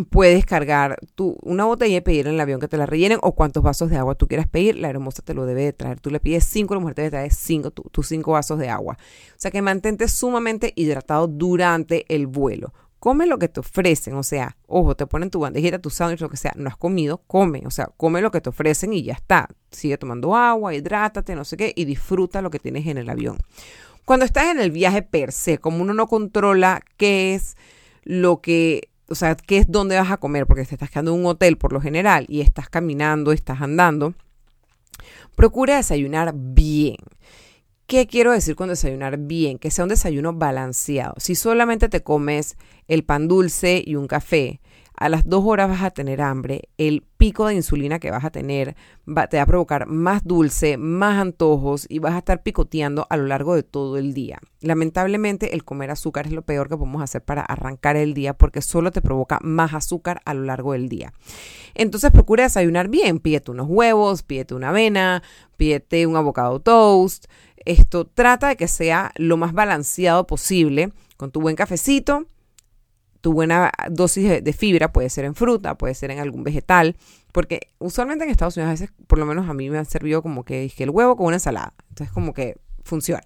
puedes 0.06 0.46
cargar 0.46 1.00
tu, 1.16 1.38
una 1.42 1.66
botella 1.66 1.98
y 1.98 2.02
pedir 2.02 2.28
en 2.28 2.36
el 2.36 2.40
avión 2.40 2.60
que 2.60 2.68
te 2.68 2.78
la 2.78 2.86
rellenen 2.86 3.20
o 3.24 3.34
cuántos 3.34 3.64
vasos 3.64 3.90
de 3.90 3.98
agua 3.98 4.16
tú 4.16 4.28
quieras 4.28 4.48
pedir. 4.48 4.78
La 4.78 4.90
hermosa 4.90 5.24
te 5.24 5.34
lo 5.34 5.46
debe 5.46 5.64
de 5.64 5.74
traer. 5.74 6.00
Tú 6.00 6.12
le 6.12 6.20
pides 6.20 6.44
cinco, 6.44 6.76
la 6.76 6.80
mujer 6.80 6.96
te 6.96 7.02
debe 7.02 7.12
traer 7.12 7.34
cinco, 7.34 7.72
tus 7.72 8.08
cinco 8.08 8.34
vasos 8.34 8.60
de 8.60 8.70
agua. 8.70 8.98
O 9.00 9.40
sea 9.40 9.50
que 9.50 9.62
mantente 9.62 10.08
sumamente 10.08 10.74
hidratado 10.76 11.28
durante 11.28 12.06
el 12.14 12.28
vuelo. 12.28 12.74
Come 13.00 13.28
lo 13.28 13.38
que 13.38 13.48
te 13.48 13.60
ofrecen, 13.60 14.16
o 14.16 14.24
sea, 14.24 14.58
ojo, 14.66 14.96
te 14.96 15.06
ponen 15.06 15.30
tu 15.30 15.40
bandejita, 15.40 15.78
tu 15.80 15.92
sándwich, 15.92 16.20
lo 16.20 16.30
que 16.30 16.38
sea, 16.38 16.54
no 16.56 16.68
has 16.68 16.78
comido, 16.78 17.22
come, 17.28 17.62
o 17.68 17.70
sea, 17.70 17.92
come 17.96 18.22
lo 18.22 18.32
que 18.32 18.42
te 18.42 18.50
ofrecen 18.50 18.92
y 18.92 19.04
ya 19.04 19.14
está. 19.14 19.50
Sigue 19.70 20.00
tomando 20.00 20.36
agua, 20.36 20.74
hidrátate, 20.74 21.36
no 21.36 21.46
sé 21.46 21.58
qué, 21.58 21.74
y 21.76 21.86
disfruta 21.86 22.42
lo 22.42 22.50
que 22.50 22.58
tienes 22.58 22.88
en 22.88 22.98
el 22.98 23.08
avión. 23.08 23.38
Cuando 24.04 24.26
estás 24.26 24.48
en 24.48 24.60
el 24.60 24.72
viaje 24.72 25.04
per 25.04 25.32
se, 25.32 25.60
como 25.60 25.84
uno 25.84 25.94
no 25.94 26.08
controla 26.08 26.82
qué 26.98 27.36
es 27.36 27.56
lo 28.04 28.42
que 28.42 28.90
o 29.10 29.16
sea, 29.16 29.36
qué 29.36 29.58
es 29.58 29.72
dónde 29.72 29.96
vas 29.96 30.12
a 30.12 30.18
comer, 30.18 30.46
porque 30.46 30.66
te 30.66 30.76
estás 30.76 30.90
quedando 30.90 31.14
en 31.14 31.20
un 31.22 31.26
hotel 31.26 31.58
por 31.58 31.74
lo 31.74 31.82
general 31.82 32.26
y 32.28 32.42
estás 32.42 32.70
caminando, 32.70 33.32
estás 33.32 33.62
andando. 33.62 34.14
Procura 35.36 35.78
desayunar 35.78 36.34
bien. 36.36 36.98
¿Qué 37.86 38.06
quiero 38.06 38.34
decir 38.34 38.56
con 38.56 38.70
desayunar 38.70 39.18
bien? 39.18 39.60
Que 39.60 39.72
sea 39.72 39.86
un 39.86 39.90
desayuno 39.90 40.34
balanceado. 40.34 41.14
Si 41.18 41.36
solamente 41.36 41.88
te 41.88 42.04
comes 42.04 42.58
el 42.88 43.04
pan 43.04 43.28
dulce 43.28 43.82
y 43.86 43.96
un 43.96 44.08
café, 44.08 44.60
a 44.98 45.10
las 45.10 45.30
dos 45.30 45.44
horas 45.46 45.70
vas 45.70 45.84
a 45.84 45.92
tener 45.92 46.22
hambre, 46.22 46.70
el 46.78 47.04
pico 47.18 47.46
de 47.46 47.54
insulina 47.54 48.00
que 48.00 48.10
vas 48.10 48.26
a 48.26 48.32
tener 48.32 48.76
te 49.30 49.38
va 49.38 49.44
a 49.44 49.46
provocar 49.46 49.86
más 49.86 50.24
dulce, 50.24 50.78
más 50.78 51.22
antojos 51.22 51.86
y 51.88 52.00
vas 52.00 52.14
a 52.14 52.18
estar 52.18 52.42
picoteando 52.42 53.06
a 53.12 53.18
lo 53.18 53.28
largo 53.28 53.56
de 53.56 53.62
todo 53.62 53.98
el 53.98 54.16
día. 54.16 54.40
Lamentablemente 54.60 55.54
el 55.54 55.64
comer 55.64 55.92
azúcar 55.92 56.26
es 56.26 56.34
lo 56.34 56.42
peor 56.42 56.68
que 56.68 56.78
podemos 56.78 57.04
hacer 57.04 57.24
para 57.24 57.42
arrancar 57.42 57.96
el 57.96 58.16
día 58.16 58.34
porque 58.34 58.64
solo 58.64 58.92
te 58.92 59.04
provoca 59.04 59.40
más 59.44 59.76
azúcar 59.76 60.22
a 60.26 60.34
lo 60.34 60.44
largo 60.44 60.74
del 60.74 60.90
día. 60.90 61.14
Entonces 61.76 62.12
procura 62.12 62.44
desayunar 62.44 62.90
bien, 62.90 63.20
pídete 63.20 63.52
unos 63.52 63.68
huevos, 63.70 64.24
pídete 64.24 64.56
una 64.56 64.70
avena, 64.70 65.22
pídete 65.58 66.08
un 66.08 66.16
avocado 66.16 66.60
toast. 66.60 67.26
Esto 67.66 68.08
trata 68.08 68.48
de 68.48 68.56
que 68.56 68.68
sea 68.68 69.12
lo 69.16 69.38
más 69.38 69.54
balanceado 69.54 70.26
posible 70.26 70.92
con 71.18 71.32
tu 71.32 71.40
buen 71.40 71.56
cafecito 71.56 72.26
tu 73.22 73.34
buena 73.34 73.72
dosis 73.90 74.44
de, 74.44 74.54
fibra 74.54 74.92
puede 74.92 75.10
ser 75.10 75.26
en 75.26 75.36
fruta, 75.36 75.78
puede 75.78 75.94
ser 75.94 76.12
en 76.12 76.20
algún 76.20 76.44
vegetal, 76.44 76.96
porque 77.32 77.70
usualmente 77.80 78.26
en 78.26 78.32
Estados 78.32 78.58
Unidos 78.58 78.70
a 78.70 78.72
veces, 78.72 78.90
por 79.08 79.20
lo 79.20 79.26
menos 79.26 79.50
a 79.50 79.54
mí 79.54 79.70
me 79.70 79.78
han 79.78 79.86
servido 79.86 80.22
como 80.22 80.44
que 80.44 80.62
dije 80.62 80.84
el 80.84 80.90
huevo 80.90 81.16
con 81.16 81.28
una 81.28 81.36
ensalada, 81.38 81.74
entonces 81.90 82.14
como 82.14 82.34
que 82.34 82.58
funciona. 82.84 83.24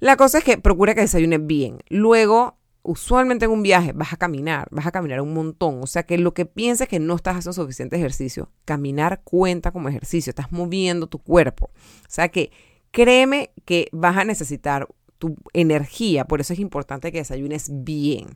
La 0.00 0.16
cosa 0.16 0.38
es 0.38 0.44
que 0.44 0.58
procura 0.58 0.94
que 0.94 1.00
desayunes 1.00 1.44
bien. 1.44 1.78
Luego, 1.88 2.56
usualmente 2.82 3.46
en 3.46 3.50
un 3.50 3.62
viaje 3.62 3.92
vas 3.92 4.12
a 4.12 4.16
caminar, 4.16 4.68
vas 4.70 4.86
a 4.86 4.92
caminar 4.92 5.20
un 5.20 5.34
montón, 5.34 5.82
o 5.82 5.86
sea 5.86 6.04
que 6.04 6.18
lo 6.18 6.34
que 6.34 6.46
pienses 6.46 6.88
que 6.88 7.00
no 7.00 7.16
estás 7.16 7.36
haciendo 7.36 7.52
suficiente 7.52 7.96
ejercicio, 7.96 8.50
caminar 8.64 9.22
cuenta 9.24 9.72
como 9.72 9.88
ejercicio, 9.88 10.30
estás 10.30 10.52
moviendo 10.52 11.06
tu 11.06 11.18
cuerpo, 11.18 11.70
o 11.74 12.10
sea 12.10 12.28
que 12.28 12.50
créeme 12.90 13.50
que 13.64 13.88
vas 13.92 14.16
a 14.16 14.24
necesitar 14.24 14.88
tu 15.18 15.36
energía, 15.52 16.24
por 16.24 16.40
eso 16.40 16.52
es 16.52 16.60
importante 16.60 17.12
que 17.12 17.18
desayunes 17.18 17.70
bien. 17.84 18.28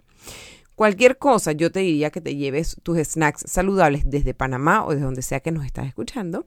Cualquier 0.75 1.19
cosa, 1.19 1.53
yo 1.53 1.71
te 1.71 1.81
diría 1.81 2.11
que 2.11 2.21
te 2.21 2.35
lleves 2.35 2.77
tus 2.83 2.99
snacks 2.99 3.45
saludables 3.47 4.03
desde 4.07 4.35
Panamá 4.35 4.85
o 4.85 4.91
desde 4.91 5.05
donde 5.05 5.23
sea 5.23 5.41
que 5.41 5.53
nos 5.53 5.65
estás 5.67 5.87
escuchando 5.87 6.47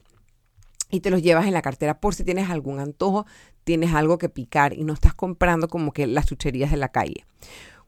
y 0.89 1.01
te 1.01 1.09
los 1.09 1.21
llevas 1.21 1.45
en 1.45 1.53
la 1.53 1.61
cartera 1.61 1.99
por 1.99 2.15
si 2.15 2.23
tienes 2.23 2.49
algún 2.49 2.79
antojo, 2.79 3.25
tienes 3.63 3.93
algo 3.93 4.17
que 4.17 4.29
picar 4.29 4.73
y 4.73 4.83
no 4.83 4.93
estás 4.93 5.13
comprando 5.13 5.67
como 5.67 5.91
que 5.93 6.07
las 6.07 6.25
chucherías 6.25 6.71
de 6.71 6.77
la 6.77 6.89
calle. 6.89 7.25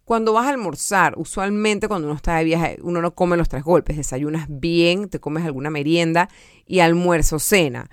Cuando 0.05 0.31
vas 0.31 0.45
a 0.45 0.49
almorzar, 0.51 1.15
usualmente 1.17 1.87
cuando 1.87 2.07
uno 2.07 2.15
está 2.15 2.37
de 2.37 2.45
viaje, 2.45 2.77
uno 2.81 3.01
no 3.01 3.13
come 3.13 3.35
los 3.35 3.49
tres 3.49 3.63
golpes, 3.63 3.97
desayunas 3.97 4.45
bien, 4.47 5.09
te 5.09 5.19
comes 5.19 5.43
alguna 5.43 5.69
merienda 5.69 6.29
y 6.65 6.79
almuerzo, 6.79 7.39
cena. 7.39 7.89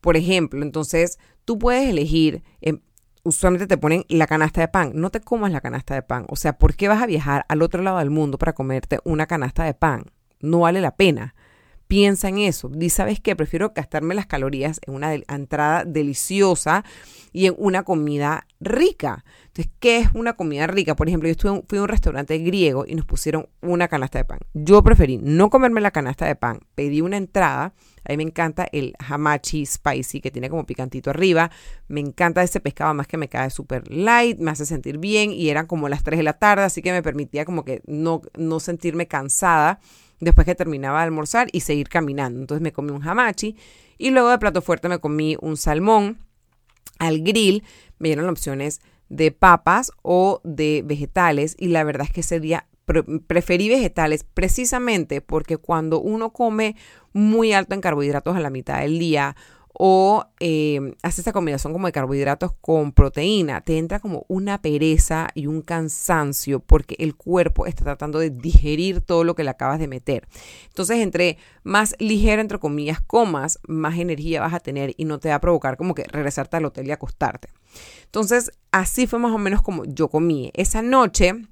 Por 0.00 0.16
ejemplo, 0.16 0.62
entonces 0.62 1.18
tú 1.44 1.58
puedes 1.58 1.88
elegir 1.88 2.42
em, 2.62 2.80
usualmente 3.24 3.66
te 3.66 3.78
ponen 3.78 4.04
la 4.08 4.26
canasta 4.26 4.60
de 4.60 4.68
pan. 4.68 4.92
No 4.94 5.10
te 5.10 5.20
comas 5.20 5.52
la 5.52 5.60
canasta 5.60 5.94
de 5.94 6.02
pan. 6.02 6.24
O 6.28 6.36
sea, 6.36 6.58
¿por 6.58 6.74
qué 6.74 6.88
vas 6.88 7.02
a 7.02 7.06
viajar 7.06 7.44
al 7.48 7.62
otro 7.62 7.82
lado 7.82 7.98
del 7.98 8.10
mundo 8.10 8.38
para 8.38 8.52
comerte 8.52 8.98
una 9.04 9.26
canasta 9.26 9.64
de 9.64 9.74
pan? 9.74 10.06
No 10.40 10.60
vale 10.60 10.80
la 10.80 10.96
pena. 10.96 11.34
Piensa 11.86 12.28
en 12.28 12.38
eso. 12.38 12.68
Di, 12.70 12.88
¿sabes 12.88 13.20
qué? 13.20 13.36
Prefiero 13.36 13.72
gastarme 13.74 14.14
las 14.14 14.26
calorías 14.26 14.80
en 14.86 14.94
una 14.94 15.14
entrada 15.14 15.84
deliciosa 15.84 16.84
y 17.32 17.46
en 17.46 17.54
una 17.58 17.82
comida 17.82 18.46
rica. 18.60 19.24
Entonces, 19.48 19.70
¿qué 19.78 19.98
es 19.98 20.08
una 20.14 20.32
comida 20.32 20.66
rica? 20.66 20.96
Por 20.96 21.08
ejemplo, 21.08 21.28
yo 21.28 21.32
estuve, 21.32 21.62
fui 21.68 21.78
a 21.78 21.82
un 21.82 21.88
restaurante 21.88 22.38
griego 22.38 22.86
y 22.86 22.94
nos 22.94 23.04
pusieron 23.04 23.48
una 23.60 23.88
canasta 23.88 24.18
de 24.18 24.24
pan. 24.24 24.38
Yo 24.54 24.82
preferí 24.82 25.18
no 25.18 25.50
comerme 25.50 25.82
la 25.82 25.90
canasta 25.90 26.24
de 26.24 26.34
pan, 26.34 26.60
pedí 26.74 27.02
una 27.02 27.18
entrada. 27.18 27.74
A 28.04 28.12
mí 28.12 28.16
me 28.16 28.22
encanta 28.24 28.66
el 28.72 28.94
hamachi 28.98 29.66
spicy 29.66 30.20
que 30.20 30.30
tiene 30.30 30.50
como 30.50 30.66
picantito 30.66 31.10
arriba. 31.10 31.50
Me 31.88 32.00
encanta 32.00 32.42
ese 32.42 32.60
pescado, 32.60 32.94
más 32.94 33.06
que 33.06 33.16
me 33.16 33.28
cae 33.28 33.50
súper 33.50 33.90
light, 33.90 34.38
me 34.38 34.50
hace 34.50 34.66
sentir 34.66 34.98
bien 34.98 35.32
y 35.32 35.50
eran 35.50 35.66
como 35.66 35.88
las 35.88 36.02
3 36.02 36.18
de 36.18 36.24
la 36.24 36.34
tarde, 36.34 36.64
así 36.64 36.82
que 36.82 36.92
me 36.92 37.02
permitía 37.02 37.44
como 37.44 37.64
que 37.64 37.82
no, 37.86 38.22
no 38.36 38.60
sentirme 38.60 39.06
cansada 39.06 39.80
después 40.20 40.44
que 40.44 40.54
terminaba 40.54 40.98
de 40.98 41.04
almorzar 41.04 41.48
y 41.52 41.60
seguir 41.60 41.88
caminando. 41.88 42.40
Entonces 42.40 42.62
me 42.62 42.72
comí 42.72 42.90
un 42.90 43.06
hamachi 43.06 43.56
y 43.98 44.10
luego 44.10 44.30
de 44.30 44.38
plato 44.38 44.62
fuerte 44.62 44.88
me 44.88 44.98
comí 44.98 45.36
un 45.40 45.56
salmón 45.56 46.18
al 46.98 47.22
grill. 47.22 47.64
Me 47.98 48.08
dieron 48.08 48.28
opciones 48.28 48.80
de 49.08 49.30
papas 49.30 49.92
o 50.02 50.40
de 50.44 50.82
vegetales 50.84 51.56
y 51.58 51.68
la 51.68 51.84
verdad 51.84 52.06
es 52.06 52.12
que 52.12 52.20
ese 52.20 52.40
día 52.40 52.66
preferí 53.26 53.68
vegetales 53.68 54.24
precisamente 54.24 55.20
porque 55.20 55.56
cuando 55.56 56.00
uno 56.00 56.32
come 56.32 56.76
muy 57.12 57.52
alto 57.52 57.74
en 57.74 57.80
carbohidratos 57.80 58.36
a 58.36 58.40
la 58.40 58.50
mitad 58.50 58.80
del 58.80 58.98
día 58.98 59.36
o 59.74 60.26
eh, 60.38 60.94
hace 61.02 61.22
esta 61.22 61.32
combinación 61.32 61.72
como 61.72 61.86
de 61.86 61.92
carbohidratos 61.92 62.52
con 62.60 62.92
proteína, 62.92 63.62
te 63.62 63.78
entra 63.78 64.00
como 64.00 64.24
una 64.28 64.60
pereza 64.60 65.28
y 65.34 65.46
un 65.46 65.62
cansancio 65.62 66.60
porque 66.60 66.94
el 66.98 67.16
cuerpo 67.16 67.66
está 67.66 67.84
tratando 67.84 68.18
de 68.18 68.30
digerir 68.30 69.00
todo 69.00 69.24
lo 69.24 69.34
que 69.34 69.44
le 69.44 69.50
acabas 69.50 69.78
de 69.78 69.88
meter. 69.88 70.28
Entonces, 70.66 70.98
entre 70.98 71.38
más 71.62 71.96
ligero, 71.98 72.42
entre 72.42 72.58
comillas, 72.58 73.00
comas, 73.00 73.58
más 73.66 73.98
energía 73.98 74.40
vas 74.40 74.54
a 74.54 74.60
tener 74.60 74.94
y 74.96 75.04
no 75.04 75.18
te 75.18 75.30
va 75.30 75.36
a 75.36 75.40
provocar 75.40 75.76
como 75.76 75.94
que 75.94 76.04
regresarte 76.04 76.56
al 76.58 76.66
hotel 76.66 76.86
y 76.86 76.92
acostarte. 76.92 77.48
Entonces, 78.04 78.52
así 78.72 79.06
fue 79.06 79.18
más 79.18 79.32
o 79.32 79.38
menos 79.38 79.62
como 79.62 79.84
yo 79.86 80.08
comí. 80.08 80.50
Esa 80.54 80.82
noche 80.82 81.46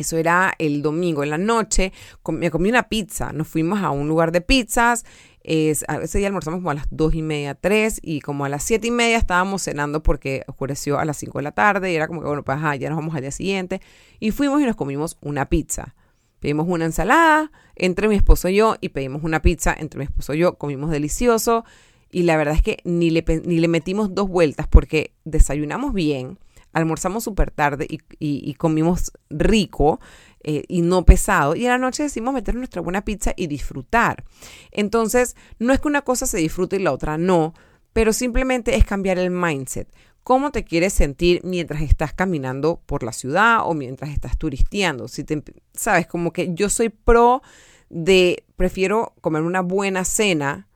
eso 0.00 0.16
era 0.16 0.54
el 0.58 0.82
domingo 0.82 1.22
en 1.22 1.30
la 1.30 1.38
noche. 1.38 1.92
Me 2.28 2.50
comí 2.50 2.68
una 2.68 2.88
pizza. 2.88 3.32
Nos 3.32 3.48
fuimos 3.48 3.80
a 3.80 3.90
un 3.90 4.08
lugar 4.08 4.32
de 4.32 4.40
pizzas. 4.40 5.04
ese 5.42 6.18
día 6.18 6.26
almorzamos 6.26 6.58
como 6.58 6.70
a 6.70 6.74
las 6.74 6.86
dos 6.90 7.14
y 7.14 7.22
media, 7.22 7.54
tres, 7.54 8.00
y 8.02 8.20
como 8.20 8.44
a 8.44 8.48
las 8.48 8.62
siete 8.62 8.88
y 8.88 8.90
media 8.90 9.16
estábamos 9.16 9.62
cenando 9.62 10.02
porque 10.02 10.44
oscureció 10.46 10.98
a 10.98 11.04
las 11.04 11.16
cinco 11.16 11.38
de 11.38 11.44
la 11.44 11.52
tarde 11.52 11.92
y 11.92 11.94
era 11.94 12.08
como 12.08 12.20
que, 12.20 12.26
bueno, 12.26 12.42
pues 12.42 12.58
ya 12.78 12.88
nos 12.88 12.96
vamos 12.96 13.14
al 13.14 13.22
día 13.22 13.30
siguiente. 13.30 13.80
Y 14.18 14.30
fuimos 14.30 14.60
y 14.60 14.66
nos 14.66 14.76
comimos 14.76 15.18
una 15.20 15.48
pizza. 15.48 15.94
Pedimos 16.40 16.66
una 16.68 16.86
ensalada 16.86 17.52
entre 17.76 18.08
mi 18.08 18.14
esposo 18.14 18.48
y 18.48 18.56
yo 18.56 18.76
y 18.80 18.90
pedimos 18.90 19.22
una 19.22 19.42
pizza 19.42 19.74
entre 19.78 19.98
mi 19.98 20.04
esposo 20.04 20.34
y 20.34 20.38
yo. 20.38 20.56
Comimos 20.56 20.90
delicioso 20.90 21.64
y 22.10 22.22
la 22.22 22.36
verdad 22.36 22.54
es 22.54 22.62
que 22.62 22.78
ni 22.84 23.10
le, 23.10 23.24
ni 23.44 23.60
le 23.60 23.68
metimos 23.68 24.14
dos 24.14 24.28
vueltas 24.28 24.66
porque 24.66 25.12
desayunamos 25.24 25.92
bien 25.92 26.38
almorzamos 26.72 27.24
súper 27.24 27.50
tarde 27.50 27.86
y, 27.88 28.54
comimos 28.54 29.12
rico 29.28 30.00
eh, 30.42 30.64
y 30.68 30.82
no 30.82 31.04
pesado. 31.04 31.56
Y 31.56 31.66
a 31.66 31.70
la 31.70 31.78
noche 31.78 32.04
decimos 32.04 32.34
meter 32.34 32.54
nuestra 32.54 32.82
buena 32.82 33.04
pizza 33.04 33.32
y 33.36 33.46
disfrutar. 33.46 34.24
Entonces, 34.70 35.36
no 35.58 35.72
es 35.72 35.80
que 35.80 35.88
una 35.88 36.02
cosa 36.02 36.26
se 36.26 36.38
disfrute 36.38 36.76
y 36.76 36.80
la 36.80 36.92
otra 36.92 37.18
no, 37.18 37.54
pero 37.92 38.12
simplemente 38.12 38.76
es 38.76 38.84
cambiar 38.84 39.18
el 39.18 39.30
mindset. 39.30 39.88
¿Cómo 40.22 40.52
te 40.52 40.64
quieres 40.64 40.92
sentir 40.92 41.40
mientras 41.44 41.82
estás 41.82 42.12
caminando 42.12 42.80
por 42.86 43.02
la 43.02 43.12
ciudad 43.12 43.60
o 43.64 43.74
mientras 43.74 44.10
estás 44.10 44.36
turisteando? 44.36 45.08
Si 45.08 45.24
te, 45.24 45.42
sabes, 45.72 46.06
como 46.06 46.32
que 46.32 46.54
yo 46.54 46.68
soy 46.68 46.90
pro 46.90 47.42
de, 47.88 48.44
prefiero 48.56 49.14
comer 49.20 49.42
una 49.42 49.62
buena 49.62 50.04
cena 50.04 50.68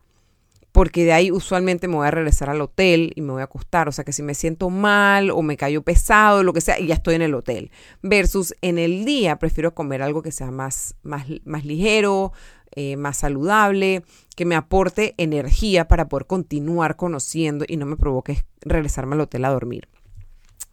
porque 0.75 1.05
de 1.05 1.13
ahí 1.13 1.31
usualmente 1.31 1.87
me 1.87 1.95
voy 1.95 2.09
a 2.09 2.11
regresar 2.11 2.51
al 2.51 2.61
hotel 2.61 3.13
y 3.15 3.21
me 3.21 3.31
voy 3.31 3.43
a 3.43 3.45
acostar. 3.45 3.89
O 3.89 3.93
sea 3.93 4.03
que 4.03 4.13
si 4.13 4.25
me 4.25 4.35
siento 4.35 4.71
mal 4.71 5.31
o 5.31 5.41
me 5.41 5.57
cayó 5.57 5.83
pesado, 5.83 6.43
lo 6.43 6.53
que 6.53 6.61
sea, 6.61 6.81
y 6.81 6.89
ya 6.89 6.95
estoy 6.95 7.15
en 7.15 7.23
el 7.23 7.33
hotel. 7.33 7.71
Versus 8.03 8.57
en 8.61 8.79
el 8.79 9.05
día 9.05 9.39
prefiero 9.39 9.73
comer 9.73 10.03
algo 10.03 10.21
que 10.21 10.33
sea 10.33 10.51
más, 10.51 10.97
más, 11.05 11.27
más 11.45 11.65
ligero, 11.65 12.33
eh, 12.73 12.97
más 12.97 13.19
saludable, 13.19 14.03
que 14.35 14.47
me 14.47 14.57
aporte 14.57 15.15
energía 15.17 15.87
para 15.87 16.09
poder 16.09 16.27
continuar 16.27 16.97
conociendo 16.97 17.65
y 17.69 17.77
no 17.77 17.87
me 17.87 17.95
provoque 17.95 18.45
regresarme 18.63 19.15
al 19.15 19.21
hotel 19.21 19.45
a 19.45 19.51
dormir. 19.51 19.87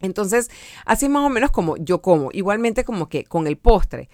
Entonces, 0.00 0.50
así 0.84 1.04
es 1.04 1.12
más 1.12 1.24
o 1.24 1.30
menos 1.30 1.52
como 1.52 1.76
yo 1.76 2.02
como. 2.02 2.30
Igualmente 2.32 2.82
como 2.82 3.08
que 3.08 3.22
con 3.22 3.46
el 3.46 3.56
postre 3.56 4.08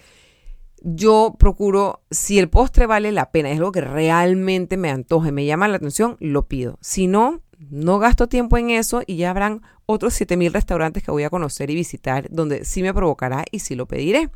yo 0.81 1.35
procuro, 1.37 2.01
si 2.09 2.39
el 2.39 2.49
postre 2.49 2.85
vale 2.85 3.11
la 3.11 3.31
pena, 3.31 3.51
es 3.51 3.57
algo 3.57 3.71
que 3.71 3.81
realmente 3.81 4.77
me 4.77 4.89
antoje, 4.89 5.31
me 5.31 5.45
llama 5.45 5.67
la 5.67 5.77
atención, 5.77 6.17
lo 6.19 6.47
pido. 6.47 6.77
Si 6.81 7.07
no, 7.07 7.41
no 7.69 7.99
gasto 7.99 8.27
tiempo 8.27 8.57
en 8.57 8.69
eso 8.69 9.01
y 9.05 9.17
ya 9.17 9.29
habrán 9.29 9.61
otros 9.85 10.13
7000 10.13 10.53
restaurantes 10.53 11.03
que 11.03 11.11
voy 11.11 11.23
a 11.23 11.29
conocer 11.29 11.69
y 11.69 11.75
visitar 11.75 12.27
donde 12.29 12.63
sí 12.63 12.81
me 12.81 12.93
provocará 12.93 13.43
y 13.51 13.59
sí 13.59 13.75
lo 13.75 13.87
pediré. 13.87 14.29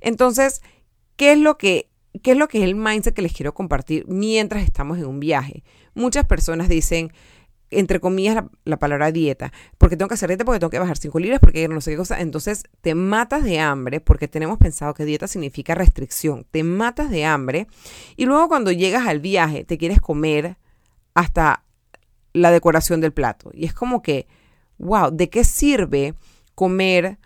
Entonces, 0.00 0.62
¿qué 1.16 1.32
es 1.32 1.38
lo 1.38 1.56
que 1.58 1.88
qué 2.22 2.32
es 2.32 2.36
lo 2.36 2.48
que 2.48 2.58
es 2.58 2.64
el 2.64 2.74
mindset 2.74 3.14
que 3.14 3.22
les 3.22 3.32
quiero 3.32 3.54
compartir 3.54 4.04
mientras 4.08 4.64
estamos 4.64 4.98
en 4.98 5.06
un 5.06 5.20
viaje? 5.20 5.62
Muchas 5.94 6.26
personas 6.26 6.68
dicen, 6.68 7.12
entre 7.70 8.00
comillas, 8.00 8.44
la, 8.64 8.78
palabra 8.78 9.12
dieta, 9.12 9.52
porque 9.78 9.96
tengo 9.96 10.08
que 10.08 10.14
hacer 10.14 10.28
dieta, 10.28 10.44
porque 10.44 10.58
tengo 10.58 10.70
que 10.70 10.78
bajar 10.78 10.98
5 10.98 11.18
libras, 11.20 11.40
porque 11.40 11.68
no 11.68 11.80
sé 11.80 11.92
qué 11.92 11.96
cosa. 11.96 12.20
Entonces 12.20 12.64
te 12.80 12.94
matas 12.94 13.44
de 13.44 13.60
hambre, 13.60 14.00
porque 14.00 14.28
tenemos 14.28 14.58
pensado 14.58 14.94
que 14.94 15.04
dieta 15.04 15.28
significa 15.28 15.74
restricción. 15.74 16.46
Te 16.50 16.62
matas 16.62 17.10
de 17.10 17.24
hambre 17.24 17.66
y 18.16 18.26
luego 18.26 18.48
cuando 18.48 18.72
llegas 18.72 19.06
al 19.06 19.20
viaje 19.20 19.64
te 19.64 19.78
quieres 19.78 20.00
comer 20.00 20.56
hasta 21.14 21.64
la 22.32 22.50
decoración 22.50 23.00
del 23.00 23.12
plato. 23.12 23.50
Y 23.52 23.66
es 23.66 23.74
como 23.74 24.02
que, 24.02 24.26
wow, 24.78 25.10
¿de 25.10 25.30
qué 25.30 25.44
sirve 25.44 26.14
comer? 26.54 27.18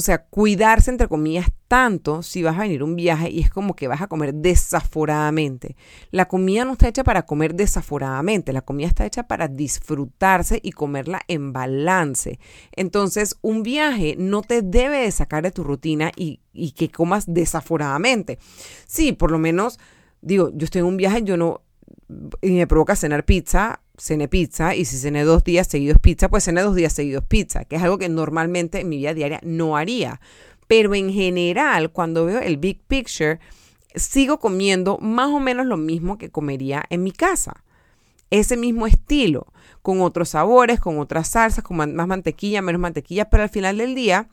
O 0.00 0.02
sea, 0.02 0.24
cuidarse 0.24 0.90
entre 0.90 1.08
comillas 1.08 1.52
tanto 1.68 2.22
si 2.22 2.42
vas 2.42 2.56
a 2.56 2.62
venir 2.62 2.82
un 2.82 2.96
viaje 2.96 3.28
y 3.28 3.40
es 3.40 3.50
como 3.50 3.76
que 3.76 3.86
vas 3.86 4.00
a 4.00 4.06
comer 4.06 4.32
desaforadamente. 4.32 5.76
La 6.10 6.26
comida 6.26 6.64
no 6.64 6.72
está 6.72 6.88
hecha 6.88 7.04
para 7.04 7.26
comer 7.26 7.54
desaforadamente, 7.54 8.54
la 8.54 8.62
comida 8.62 8.88
está 8.88 9.04
hecha 9.04 9.24
para 9.24 9.46
disfrutarse 9.46 10.58
y 10.62 10.72
comerla 10.72 11.20
en 11.28 11.52
balance. 11.52 12.38
Entonces, 12.72 13.36
un 13.42 13.62
viaje 13.62 14.16
no 14.18 14.40
te 14.40 14.62
debe 14.62 15.02
de 15.02 15.10
sacar 15.10 15.42
de 15.42 15.50
tu 15.50 15.64
rutina 15.64 16.12
y, 16.16 16.40
y 16.54 16.72
que 16.72 16.90
comas 16.90 17.26
desaforadamente. 17.26 18.38
Sí, 18.86 19.12
por 19.12 19.30
lo 19.30 19.38
menos, 19.38 19.78
digo, 20.22 20.50
yo 20.54 20.64
estoy 20.64 20.78
en 20.78 20.86
un 20.86 20.96
viaje, 20.96 21.24
yo 21.24 21.36
no, 21.36 21.60
y 22.40 22.52
me 22.52 22.66
provoca 22.66 22.96
cenar 22.96 23.26
pizza, 23.26 23.82
cené 24.00 24.28
pizza 24.28 24.74
y 24.74 24.84
si 24.84 24.96
cené 24.96 25.24
dos 25.24 25.44
días 25.44 25.66
seguidos 25.66 25.98
pizza, 25.98 26.28
pues 26.28 26.44
cené 26.44 26.62
dos 26.62 26.74
días 26.74 26.92
seguidos 26.92 27.24
pizza, 27.24 27.64
que 27.64 27.76
es 27.76 27.82
algo 27.82 27.98
que 27.98 28.08
normalmente 28.08 28.80
en 28.80 28.88
mi 28.88 28.96
vida 28.96 29.14
diaria 29.14 29.40
no 29.42 29.76
haría. 29.76 30.20
Pero 30.66 30.94
en 30.94 31.12
general, 31.12 31.90
cuando 31.90 32.24
veo 32.24 32.40
el 32.40 32.56
big 32.56 32.80
picture, 32.86 33.40
sigo 33.94 34.38
comiendo 34.38 34.98
más 34.98 35.28
o 35.28 35.40
menos 35.40 35.66
lo 35.66 35.76
mismo 35.76 36.16
que 36.16 36.30
comería 36.30 36.84
en 36.90 37.02
mi 37.02 37.12
casa. 37.12 37.64
Ese 38.30 38.56
mismo 38.56 38.86
estilo, 38.86 39.48
con 39.82 40.00
otros 40.00 40.30
sabores, 40.30 40.80
con 40.80 40.98
otras 40.98 41.28
salsas, 41.28 41.64
con 41.64 41.76
más 41.76 42.06
mantequilla, 42.06 42.62
menos 42.62 42.80
mantequilla, 42.80 43.28
pero 43.28 43.42
al 43.42 43.48
final 43.50 43.78
del 43.78 43.94
día 43.94 44.28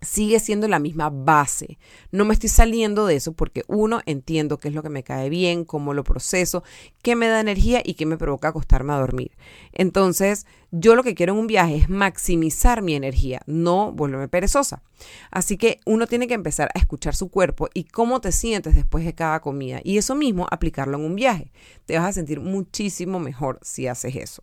sigue 0.00 0.40
siendo 0.40 0.68
la 0.68 0.78
misma 0.78 1.10
base. 1.10 1.78
No 2.12 2.24
me 2.24 2.34
estoy 2.34 2.48
saliendo 2.48 3.06
de 3.06 3.16
eso 3.16 3.32
porque 3.32 3.64
uno, 3.66 4.00
entiendo 4.06 4.58
qué 4.58 4.68
es 4.68 4.74
lo 4.74 4.82
que 4.82 4.88
me 4.88 5.02
cae 5.02 5.28
bien, 5.28 5.64
cómo 5.64 5.94
lo 5.94 6.04
proceso, 6.04 6.62
qué 7.02 7.16
me 7.16 7.28
da 7.28 7.40
energía 7.40 7.82
y 7.84 7.94
qué 7.94 8.06
me 8.06 8.16
provoca 8.16 8.48
acostarme 8.48 8.92
a 8.92 8.98
dormir. 8.98 9.32
Entonces, 9.72 10.46
yo 10.70 10.94
lo 10.94 11.02
que 11.02 11.14
quiero 11.14 11.32
en 11.32 11.40
un 11.40 11.46
viaje 11.46 11.76
es 11.76 11.88
maximizar 11.88 12.82
mi 12.82 12.94
energía, 12.94 13.40
no 13.46 13.92
volverme 13.92 14.28
perezosa. 14.28 14.82
Así 15.30 15.56
que 15.56 15.80
uno 15.86 16.06
tiene 16.06 16.28
que 16.28 16.34
empezar 16.34 16.70
a 16.74 16.78
escuchar 16.78 17.14
su 17.14 17.28
cuerpo 17.28 17.68
y 17.74 17.84
cómo 17.84 18.20
te 18.20 18.32
sientes 18.32 18.74
después 18.74 19.04
de 19.04 19.14
cada 19.14 19.40
comida 19.40 19.80
y 19.82 19.98
eso 19.98 20.14
mismo 20.14 20.46
aplicarlo 20.50 20.98
en 20.98 21.04
un 21.04 21.16
viaje. 21.16 21.52
Te 21.86 21.98
vas 21.98 22.08
a 22.08 22.12
sentir 22.12 22.40
muchísimo 22.40 23.18
mejor 23.18 23.58
si 23.62 23.86
haces 23.86 24.16
eso. 24.16 24.42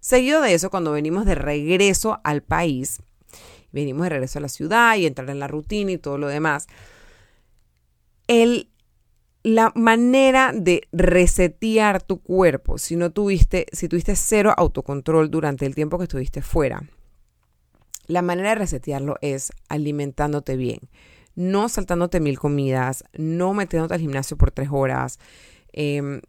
Seguido 0.00 0.40
de 0.40 0.54
eso, 0.54 0.70
cuando 0.70 0.92
venimos 0.92 1.24
de 1.24 1.34
regreso 1.34 2.20
al 2.22 2.42
país, 2.42 3.00
venimos 3.72 4.04
de 4.04 4.10
regreso 4.10 4.38
a 4.38 4.42
la 4.42 4.48
ciudad 4.48 4.96
y 4.96 5.06
entrar 5.06 5.30
en 5.30 5.38
la 5.38 5.48
rutina 5.48 5.92
y 5.92 5.98
todo 5.98 6.18
lo 6.18 6.28
demás. 6.28 6.66
El, 8.28 8.68
la 9.42 9.72
manera 9.74 10.52
de 10.54 10.88
resetear 10.92 12.02
tu 12.02 12.20
cuerpo, 12.20 12.78
si 12.78 12.96
no 12.96 13.10
tuviste, 13.10 13.66
si 13.72 13.88
tuviste 13.88 14.16
cero 14.16 14.52
autocontrol 14.56 15.30
durante 15.30 15.66
el 15.66 15.74
tiempo 15.74 15.98
que 15.98 16.04
estuviste 16.04 16.42
fuera, 16.42 16.82
la 18.06 18.22
manera 18.22 18.50
de 18.50 18.54
resetearlo 18.56 19.16
es 19.20 19.52
alimentándote 19.68 20.56
bien, 20.56 20.80
no 21.34 21.68
saltándote 21.68 22.20
mil 22.20 22.38
comidas, 22.38 23.04
no 23.12 23.54
metiéndote 23.54 23.94
al 23.94 24.00
gimnasio 24.00 24.36
por 24.36 24.50
tres 24.50 24.68
horas, 24.70 25.18
eh, 25.72 26.20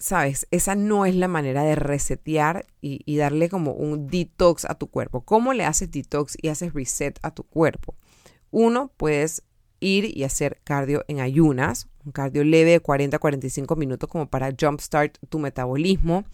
sabes, 0.00 0.48
esa 0.50 0.74
no 0.74 1.04
es 1.04 1.14
la 1.14 1.28
manera 1.28 1.62
de 1.62 1.76
resetear 1.76 2.66
y, 2.80 3.16
darle 3.16 3.48
como 3.50 3.72
un 3.72 4.08
detox 4.08 4.64
a 4.64 4.74
tu 4.74 4.88
cuerpo. 4.88 5.20
¿Cómo 5.20 5.52
le 5.52 5.64
haces 5.64 5.90
detox 5.90 6.36
y 6.40 6.48
haces 6.48 6.72
reset 6.72 7.18
a 7.22 7.32
tu 7.32 7.44
cuerpo? 7.44 7.94
Uno, 8.50 8.90
puedes 8.96 9.44
ir 9.78 10.16
y 10.16 10.24
hacer 10.24 10.60
cardio 10.64 11.04
en 11.06 11.20
ayunas, 11.20 11.88
un 12.04 12.12
cardio 12.12 12.42
leve 12.44 12.72
de 12.72 12.80
40 12.80 13.16
a 13.16 13.20
45 13.20 13.76
minutos 13.76 14.08
como 14.08 14.28
para 14.28 14.54
jumpstart 14.58 15.18
tu 15.28 15.38
metabolismo. 15.38 16.24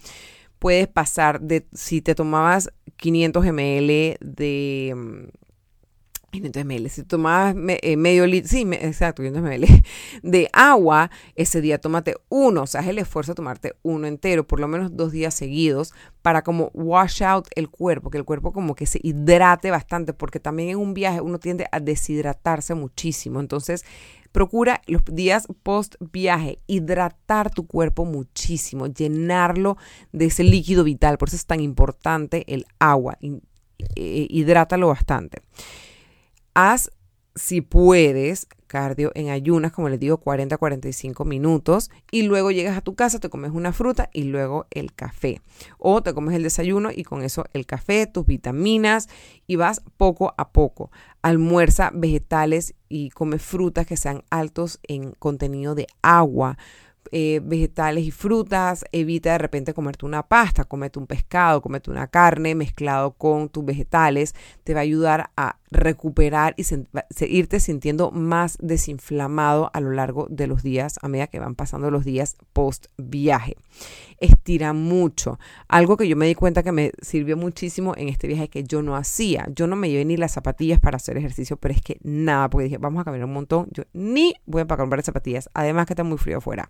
Puedes 0.61 0.87
pasar 0.87 1.41
de, 1.41 1.67
si 1.73 2.01
te 2.01 2.15
tomabas 2.15 2.73
500 2.97 3.45
ml 3.45 4.17
de 4.21 4.95
mm, 4.97 5.46
500 6.31 6.65
ml. 6.65 6.89
Si 6.91 7.03
tomabas 7.03 7.55
eh, 7.69 7.97
medio 7.97 8.27
litro, 8.27 8.49
sí, 8.49 8.67
exacto, 8.73 9.23
500 9.23 9.43
ml 9.43 9.83
de 10.23 10.49
agua, 10.53 11.11
ese 11.35 11.61
día 11.61 11.79
tómate 11.79 12.17
uno, 12.29 12.63
o 12.63 12.67
sea, 12.67 12.81
es 12.83 12.89
el 12.89 12.99
esfuerzo 12.99 13.33
de 13.33 13.37
tomarte 13.37 13.75
uno 13.83 14.07
entero, 14.07 14.47
por 14.47 14.61
lo 14.61 14.69
menos 14.69 14.97
dos 14.97 15.13
días 15.13 15.35
seguidos, 15.35 15.93
para 16.23 16.43
como 16.43 16.71
wash 16.75 17.23
out 17.23 17.47
el 17.55 17.69
cuerpo, 17.69 18.11
que 18.11 18.19
el 18.19 18.25
cuerpo 18.25 18.53
como 18.53 18.75
que 18.75 18.87
se 18.87 19.01
hidrate 19.03 19.71
bastante, 19.71 20.13
porque 20.13 20.41
también 20.41 20.71
en 20.71 20.79
un 20.79 20.95
viaje 20.95 21.21
uno 21.21 21.39
tiende 21.39 21.67
a 21.73 21.81
deshidratarse 21.81 22.75
muchísimo. 22.75 23.41
Entonces, 23.41 23.85
procura 24.33 24.83
los 24.87 25.03
días 25.07 25.47
post 25.63 25.95
viaje 26.13 26.59
hidratar 26.67 27.51
tu 27.51 27.67
cuerpo 27.67 28.05
muchísimo, 28.05 28.87
llenarlo 28.87 29.79
de 30.13 30.27
ese 30.27 30.45
líquido 30.45 30.85
vital. 30.85 31.17
Por 31.17 31.29
eso 31.29 31.37
es 31.37 31.47
tan 31.47 31.61
importante 31.61 32.45
el 32.53 32.67
agua. 32.79 33.17
Eh, 33.21 34.27
hidrátalo 34.29 34.89
bastante. 34.89 35.43
Haz, 36.59 36.91
si 37.35 37.61
puedes, 37.61 38.49
cardio 38.67 39.13
en 39.15 39.29
ayunas, 39.29 39.73
como 39.73 39.91
les 39.91 40.01
digo, 40.01 40.17
40 40.17 40.57
45 40.57 41.27
minutos 41.27 41.91
y 42.11 42.23
luego 42.23 42.51
llegas 42.51 42.79
a 42.79 42.81
tu 42.81 42.95
casa, 42.95 43.21
te 43.21 43.29
comes 43.29 43.51
una 43.53 43.75
fruta 43.75 44.09
y 44.11 44.23
luego 44.23 44.67
el 44.71 44.95
café. 44.95 45.43
O 45.77 46.03
te 46.03 46.15
comes 46.15 46.35
el 46.35 46.43
desayuno 46.43 46.89
y 46.91 47.05
con 47.05 47.23
eso 47.23 47.45
el 47.53 47.67
café, 47.67 48.07
tus 48.07 48.25
vitaminas 48.25 49.11
y 49.47 49.57
vas 49.57 49.83
poco 49.99 50.33
a 50.39 50.49
poco. 50.49 50.91
Almuerza 51.21 51.91
vegetales 51.93 52.75
y 52.89 53.11
come 53.11 53.39
frutas 53.39 53.87
que 53.87 53.99
sean 53.99 54.23
altos 54.31 54.81
en 54.89 55.13
contenido 55.13 55.75
de 55.75 55.89
agua. 56.01 56.57
Eh, 57.13 57.41
vegetales 57.43 58.05
y 58.05 58.11
frutas, 58.11 58.85
evita 58.93 59.33
de 59.33 59.39
repente 59.39 59.75
comerte 59.75 60.07
una 60.07 60.25
pasta, 60.25 60.65
comete 60.65 60.99
un 60.99 61.07
pescado, 61.07 61.63
comete 61.63 61.91
una 61.91 62.09
carne 62.09 62.55
mezclado 62.55 63.13
con 63.13 63.49
tus 63.49 63.65
vegetales, 63.65 64.35
te 64.65 64.75
va 64.75 64.81
a 64.81 64.83
ayudar 64.83 65.31
a 65.37 65.59
recuperar 65.71 66.55
y 66.57 66.65
irte 67.27 67.61
sintiendo 67.61 68.11
más 68.11 68.59
desinflamado 68.61 69.71
a 69.73 69.81
lo 69.81 69.91
largo 69.91 70.27
de 70.31 70.47
los 70.47 70.63
días 70.63 70.99
a 71.03 71.09
medida 71.09 71.27
que 71.27 71.39
van 71.39 71.55
pasando 71.55 71.91
los 71.91 72.05
días 72.05 72.37
post 72.53 72.87
viaje. 72.97 73.57
Estira 74.19 74.73
mucho. 74.73 75.39
Algo 75.69 75.97
que 75.97 76.09
yo 76.09 76.17
me 76.17 76.27
di 76.27 76.35
cuenta 76.35 76.63
que 76.63 76.73
me 76.73 76.93
sirvió 77.03 77.37
muchísimo 77.37 77.95
en 77.97 78.09
este 78.09 78.29
viaje 78.29 78.49
que 78.49 78.65
yo 78.65 78.83
no 78.83 78.97
hacía. 78.97 79.47
Yo 79.55 79.67
no 79.67 79.77
me 79.77 79.91
llevé 79.91 80.05
ni 80.05 80.17
las 80.17 80.33
zapatillas 80.33 80.81
para 80.81 80.97
hacer 80.97 81.17
ejercicio, 81.17 81.57
pero 81.57 81.75
es 81.75 81.83
que 81.83 81.99
nada, 82.03 82.49
porque 82.49 82.65
dije, 82.65 82.79
vamos 82.79 83.01
a 83.01 83.05
caminar 83.05 83.27
un 83.27 83.35
montón. 83.35 83.69
Yo 83.73 83.85
ni 83.93 84.35
voy 84.47 84.63
a 84.63 84.65
varias 84.65 85.07
zapatillas. 85.07 85.51
Además 85.55 85.87
que 85.87 85.93
está 85.93 86.05
muy 86.05 86.19
frío 86.19 86.39
afuera 86.39 86.69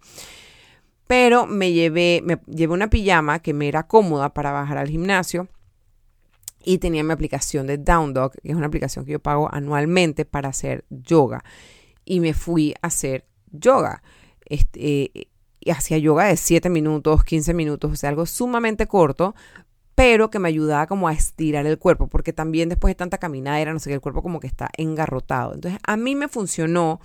pero 1.06 1.46
me 1.46 1.72
llevé, 1.72 2.20
me 2.24 2.40
llevé 2.46 2.74
una 2.74 2.90
pijama 2.90 3.38
que 3.38 3.54
me 3.54 3.68
era 3.68 3.86
cómoda 3.86 4.34
para 4.34 4.50
bajar 4.50 4.78
al 4.78 4.88
gimnasio 4.88 5.48
y 6.66 6.78
tenía 6.78 7.04
mi 7.04 7.12
aplicación 7.12 7.68
de 7.68 7.78
Down 7.78 8.12
Dog, 8.12 8.32
que 8.42 8.50
es 8.50 8.56
una 8.56 8.66
aplicación 8.66 9.04
que 9.04 9.12
yo 9.12 9.20
pago 9.20 9.48
anualmente 9.52 10.24
para 10.24 10.48
hacer 10.48 10.84
yoga. 10.90 11.44
Y 12.04 12.18
me 12.18 12.34
fui 12.34 12.74
a 12.82 12.88
hacer 12.88 13.24
yoga. 13.52 14.02
Este, 14.44 15.12
y 15.60 15.70
hacía 15.70 15.98
yoga 15.98 16.24
de 16.24 16.36
7 16.36 16.68
minutos, 16.68 17.22
15 17.22 17.54
minutos, 17.54 17.92
o 17.92 17.96
sea, 17.96 18.10
algo 18.10 18.26
sumamente 18.26 18.88
corto, 18.88 19.36
pero 19.94 20.28
que 20.28 20.40
me 20.40 20.48
ayudaba 20.48 20.88
como 20.88 21.06
a 21.06 21.12
estirar 21.12 21.66
el 21.66 21.78
cuerpo, 21.78 22.08
porque 22.08 22.32
también 22.32 22.68
después 22.68 22.90
de 22.90 22.96
tanta 22.96 23.18
caminadera, 23.18 23.72
no 23.72 23.78
sé 23.78 23.90
qué, 23.90 23.94
el 23.94 24.00
cuerpo 24.00 24.22
como 24.22 24.40
que 24.40 24.48
está 24.48 24.68
engarrotado. 24.76 25.54
Entonces, 25.54 25.80
a 25.86 25.96
mí 25.96 26.16
me 26.16 26.26
funcionó 26.26 27.00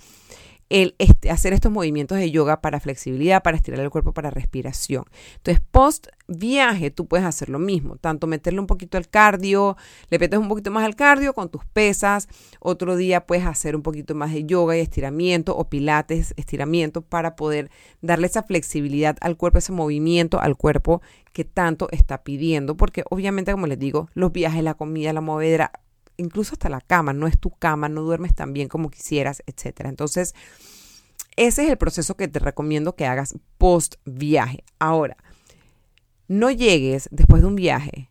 este, 0.68 1.30
hacer 1.30 1.52
estos 1.52 1.70
movimientos 1.70 2.18
de 2.18 2.30
yoga 2.30 2.60
para 2.60 2.80
flexibilidad, 2.80 3.42
para 3.42 3.58
estirar 3.58 3.78
el 3.80 3.90
cuerpo, 3.90 4.12
para 4.12 4.30
respiración. 4.30 5.04
Entonces, 5.36 5.61
post 5.72 6.08
viaje, 6.28 6.90
tú 6.90 7.06
puedes 7.06 7.26
hacer 7.26 7.48
lo 7.48 7.58
mismo, 7.58 7.96
tanto 7.96 8.26
meterle 8.26 8.60
un 8.60 8.66
poquito 8.66 8.98
al 8.98 9.08
cardio, 9.08 9.76
le 10.10 10.18
metes 10.18 10.38
un 10.38 10.48
poquito 10.48 10.70
más 10.70 10.84
al 10.84 10.94
cardio 10.94 11.32
con 11.34 11.48
tus 11.48 11.64
pesas, 11.64 12.28
otro 12.60 12.94
día 12.94 13.26
puedes 13.26 13.46
hacer 13.46 13.74
un 13.74 13.82
poquito 13.82 14.14
más 14.14 14.32
de 14.32 14.44
yoga 14.44 14.76
y 14.76 14.80
estiramiento 14.80 15.56
o 15.56 15.68
pilates, 15.68 16.34
estiramiento 16.36 17.00
para 17.00 17.36
poder 17.36 17.70
darle 18.02 18.26
esa 18.26 18.42
flexibilidad 18.42 19.16
al 19.22 19.36
cuerpo, 19.36 19.58
ese 19.58 19.72
movimiento 19.72 20.40
al 20.40 20.56
cuerpo 20.56 21.00
que 21.32 21.44
tanto 21.44 21.88
está 21.90 22.22
pidiendo, 22.22 22.76
porque 22.76 23.02
obviamente, 23.10 23.50
como 23.50 23.66
les 23.66 23.78
digo, 23.78 24.08
los 24.12 24.30
viajes, 24.30 24.62
la 24.62 24.74
comida, 24.74 25.14
la 25.14 25.22
movedera, 25.22 25.72
incluso 26.18 26.52
hasta 26.52 26.68
la 26.68 26.82
cama, 26.82 27.14
no 27.14 27.26
es 27.26 27.38
tu 27.38 27.50
cama, 27.50 27.88
no 27.88 28.02
duermes 28.02 28.34
tan 28.34 28.52
bien 28.52 28.68
como 28.68 28.90
quisieras, 28.90 29.42
etc. 29.46 29.86
Entonces, 29.86 30.34
ese 31.36 31.64
es 31.64 31.70
el 31.70 31.78
proceso 31.78 32.14
que 32.14 32.28
te 32.28 32.38
recomiendo 32.40 32.94
que 32.94 33.06
hagas 33.06 33.34
post 33.56 33.94
viaje. 34.04 34.64
Ahora, 34.78 35.16
no 36.32 36.50
llegues 36.50 37.08
después 37.12 37.42
de 37.42 37.48
un 37.48 37.56
viaje 37.56 38.10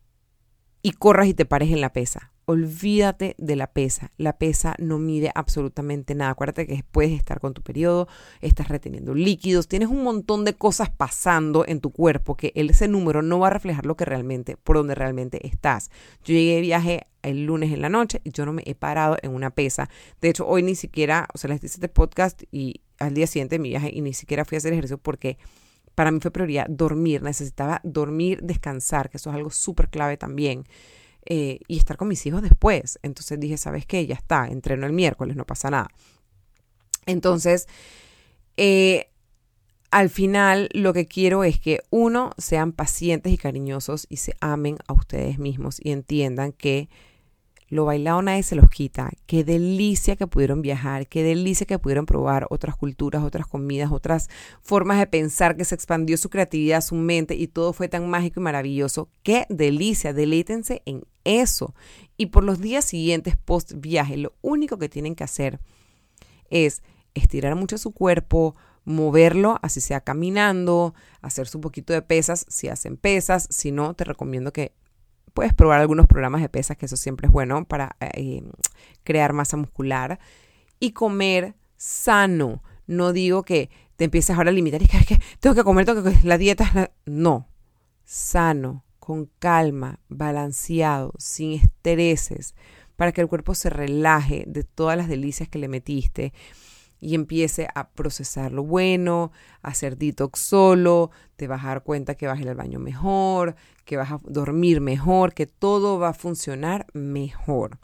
y 0.84 0.92
corras 0.92 1.28
y 1.28 1.34
te 1.34 1.46
pares 1.46 1.72
en 1.72 1.82
la 1.82 1.92
pesa. 1.92 2.32
Olvídate 2.46 3.36
de 3.38 3.56
la 3.56 3.68
pesa. 3.68 4.12
La 4.18 4.38
pesa 4.38 4.76
no 4.78 5.00
mide 5.00 5.32
absolutamente 5.34 6.14
nada. 6.14 6.32
Acuérdate 6.32 6.68
que 6.68 6.84
puedes 6.92 7.14
estar 7.14 7.40
con 7.40 7.54
tu 7.54 7.64
periodo, 7.64 8.08
estás 8.42 8.68
reteniendo 8.68 9.16
líquidos, 9.16 9.68
tienes 9.68 9.90
un 9.90 10.04
montón 10.04 10.46
de 10.46 10.54
cosas 10.54 10.90
pasando 10.90 11.66
en 11.68 11.82
tu 11.82 11.92
cuerpo 11.92 12.36
que 12.36 12.52
ese 12.56 12.88
número 12.88 13.24
no 13.24 13.40
va 13.40 13.48
a 13.48 13.52
reflejar 13.52 13.86
lo 13.86 13.96
que 13.96 14.06
realmente, 14.06 14.56
por 14.56 14.78
donde 14.78 14.94
realmente 14.94 15.48
estás. 15.48 15.90
Yo 16.24 16.34
llegué 16.34 16.56
de 16.56 16.62
viaje 16.62 17.08
el 17.24 17.46
lunes 17.46 17.72
en 17.72 17.82
la 17.82 17.90
noche 17.90 18.22
y 18.24 18.32
yo 18.32 18.46
no 18.46 18.54
me 18.54 18.64
he 18.66 18.76
parado 18.76 19.18
en 19.24 19.34
una 19.34 19.50
pesa. 19.50 19.90
De 20.22 20.30
hecho, 20.30 20.48
hoy 20.48 20.62
ni 20.62 20.76
siquiera, 20.76 21.28
o 21.34 21.40
sea, 21.40 21.50
les 21.50 21.64
hice 21.64 21.78
este 21.78 21.90
podcast 21.90 22.44
y 22.52 22.82
al 23.00 23.16
día 23.16 23.26
siguiente 23.26 23.56
de 23.56 23.60
mi 23.60 23.70
viaje 23.70 23.90
y 23.92 24.02
ni 24.02 24.14
siquiera 24.14 24.46
fui 24.46 24.58
a 24.58 24.60
hacer 24.60 24.74
ejercicio 24.74 25.00
porque 25.00 25.38
para 25.96 26.12
mí 26.12 26.20
fue 26.22 26.32
prioridad 26.32 26.68
dormir. 26.70 27.22
Necesitaba 27.22 27.82
dormir, 27.84 28.40
descansar, 28.42 29.10
que 29.10 29.18
eso 29.18 29.30
es 29.30 29.36
algo 29.36 29.50
súper 29.50 29.90
clave 29.90 30.18
también. 30.18 30.66
eh, 31.26 31.60
y 31.68 31.78
estar 31.78 31.98
con 31.98 32.08
mis 32.08 32.26
hijos 32.26 32.42
después. 32.42 33.00
Entonces 33.04 33.40
dije, 33.40 33.58
¿sabes 33.58 33.86
qué? 33.86 34.06
Ya 34.08 34.16
está, 34.16 34.48
entreno 34.48 34.88
el 34.88 34.94
miércoles, 34.94 35.36
no 35.36 35.46
pasa 35.46 35.70
nada. 35.70 35.90
Entonces, 37.06 37.68
eh, 38.58 39.12
al 39.92 40.10
final 40.10 40.70
lo 40.74 40.94
que 40.94 41.06
quiero 41.08 41.44
es 41.44 41.60
que 41.60 41.82
uno, 41.90 42.32
sean 42.38 42.72
pacientes 42.72 43.32
y 43.32 43.38
cariñosos 43.38 44.08
y 44.10 44.18
se 44.18 44.36
amen 44.40 44.78
a 44.88 44.94
ustedes 44.94 45.38
mismos 45.38 45.80
y 45.84 45.92
entiendan 45.92 46.54
que 46.54 46.90
lo 47.72 47.86
bailado 47.86 48.22
nadie 48.22 48.44
se 48.44 48.56
los 48.56 48.70
quita. 48.70 49.12
Qué 49.26 49.46
delicia 49.46 50.18
que 50.18 50.28
pudieron 50.28 50.62
viajar, 50.62 51.08
qué 51.08 51.24
delicia 51.24 51.66
que 51.66 51.80
pudieron 51.80 52.06
probar 52.06 52.46
otras 52.50 52.76
culturas, 52.76 53.24
otras 53.24 53.48
comidas, 53.48 53.94
otras 53.94 54.30
formas 54.62 55.00
de 55.00 55.08
pensar, 55.08 55.56
que 55.56 55.64
se 55.64 55.74
expandió 55.74 56.18
su 56.18 56.30
creatividad, 56.30 56.82
su 56.82 56.96
mente 56.96 57.34
y 57.36 57.48
todo 57.48 57.72
fue 57.72 57.88
tan 57.88 58.10
mágico 58.10 58.42
y 58.42 58.44
maravilloso. 58.44 59.08
Qué 59.24 59.46
delicia, 59.48 60.12
deleítense 60.12 60.82
en 60.86 61.06
eso. 61.24 61.74
Y 62.18 62.26
por 62.26 62.44
los 62.44 62.60
días 62.60 62.84
siguientes 62.84 63.38
post 63.38 63.72
viaje, 63.78 64.18
lo 64.18 64.34
único 64.42 64.78
que 64.78 64.90
tienen 64.90 65.16
que 65.16 65.24
hacer 65.24 65.62
es 66.50 66.84
estirar 67.14 67.56
mucho 67.56 67.78
su 67.78 67.92
cuerpo, 67.92 68.54
moverlo, 68.84 69.60
así 69.62 69.80
sea 69.80 70.02
caminando, 70.02 70.94
hacer 71.22 71.48
su 71.48 71.62
poquito 71.62 71.94
de 71.94 72.02
pesas, 72.02 72.46
si 72.50 72.68
hacen 72.68 72.98
pesas, 72.98 73.48
si 73.50 73.72
no, 73.72 73.94
te 73.94 74.04
recomiendo 74.04 74.52
que 74.52 74.74
puedes 75.34 75.54
probar 75.54 75.80
algunos 75.82 76.08
programas 76.08 76.42
de 76.42 76.50
pesas, 76.50 76.78
que 76.78 76.86
eso 76.86 76.98
siempre 76.98 77.28
es 77.28 77.34
bueno 77.34 77.66
para 77.66 77.96
eh, 78.00 78.44
crear 79.04 79.34
masa 79.34 79.58
muscular. 79.58 80.20
Y 80.80 80.92
comer 80.92 81.56
sano. 81.78 82.64
No 82.88 83.14
digo 83.14 83.44
que 83.44 83.70
te 83.96 84.06
empieces 84.06 84.36
ahora 84.36 84.50
a 84.50 84.54
limitar 84.54 84.82
y 84.82 84.88
que, 84.88 85.06
que 85.06 85.20
tengo 85.40 85.56
que 85.56 85.64
comer, 85.64 85.86
tengo 85.86 86.04
que 86.04 86.16
la 86.24 86.38
dieta 86.38 86.92
No. 87.06 87.48
Sano, 88.04 88.84
con 89.00 89.30
calma, 89.40 90.00
balanceado, 90.10 91.14
sin 91.18 91.54
estreses, 91.54 92.56
para 92.98 93.12
que 93.12 93.22
el 93.22 93.28
cuerpo 93.28 93.56
se 93.56 93.70
relaje 93.70 94.44
de 94.48 94.64
todas 94.64 94.98
las 94.98 95.08
delicias 95.08 95.48
que 95.48 95.60
le 95.60 95.68
metiste 95.68 96.34
y 97.02 97.16
empiece 97.16 97.68
a 97.74 97.90
procesar 97.90 98.52
lo 98.52 98.64
bueno, 98.64 99.32
a 99.64 99.70
hacer 99.70 99.98
detox 99.98 100.40
solo, 100.40 101.10
te 101.36 101.48
vas 101.48 101.66
a 101.66 101.70
dar 101.70 101.84
cuenta 101.84 102.16
que 102.16 102.28
vas 102.28 102.38
a 102.38 102.42
ir 102.42 102.50
al 102.50 102.56
baño 102.56 102.80
mejor, 102.80 103.56
que 103.84 103.98
vas 103.98 104.12
a 104.12 104.22
dormir 104.24 104.80
mejor, 104.80 105.34
que 105.34 105.48
todo 105.48 106.00
va 106.00 106.10
a 106.10 106.14
funcionar 106.14 106.86
mejor. 106.94 107.80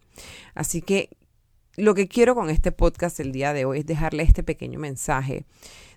Así 0.53 0.81
que 0.83 1.09
lo 1.75 1.95
que 1.95 2.07
quiero 2.07 2.35
con 2.35 2.49
este 2.49 2.71
podcast 2.71 3.19
el 3.19 3.31
día 3.31 3.53
de 3.53 3.65
hoy 3.65 3.79
es 3.79 3.85
dejarle 3.85 4.23
este 4.23 4.43
pequeño 4.43 4.79
mensaje 4.79 5.45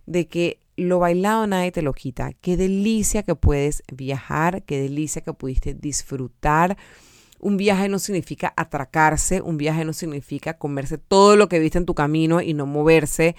de 0.06 0.26
que 0.26 0.60
lo 0.76 0.98
bailado 0.98 1.46
nadie 1.46 1.72
te 1.72 1.82
lo 1.82 1.92
quita. 1.92 2.32
Qué 2.40 2.56
delicia 2.56 3.22
que 3.22 3.34
puedes 3.34 3.82
viajar, 3.92 4.62
qué 4.62 4.80
delicia 4.80 5.22
que 5.22 5.34
pudiste 5.34 5.74
disfrutar 5.74 6.78
un 7.40 7.56
viaje 7.56 7.88
no 7.88 7.98
significa 7.98 8.52
atracarse, 8.56 9.40
un 9.40 9.56
viaje 9.56 9.84
no 9.84 9.92
significa 9.92 10.58
comerse 10.58 10.98
todo 10.98 11.36
lo 11.36 11.48
que 11.48 11.58
viste 11.58 11.78
en 11.78 11.86
tu 11.86 11.94
camino 11.94 12.40
y 12.40 12.54
no 12.54 12.66
moverse. 12.66 13.36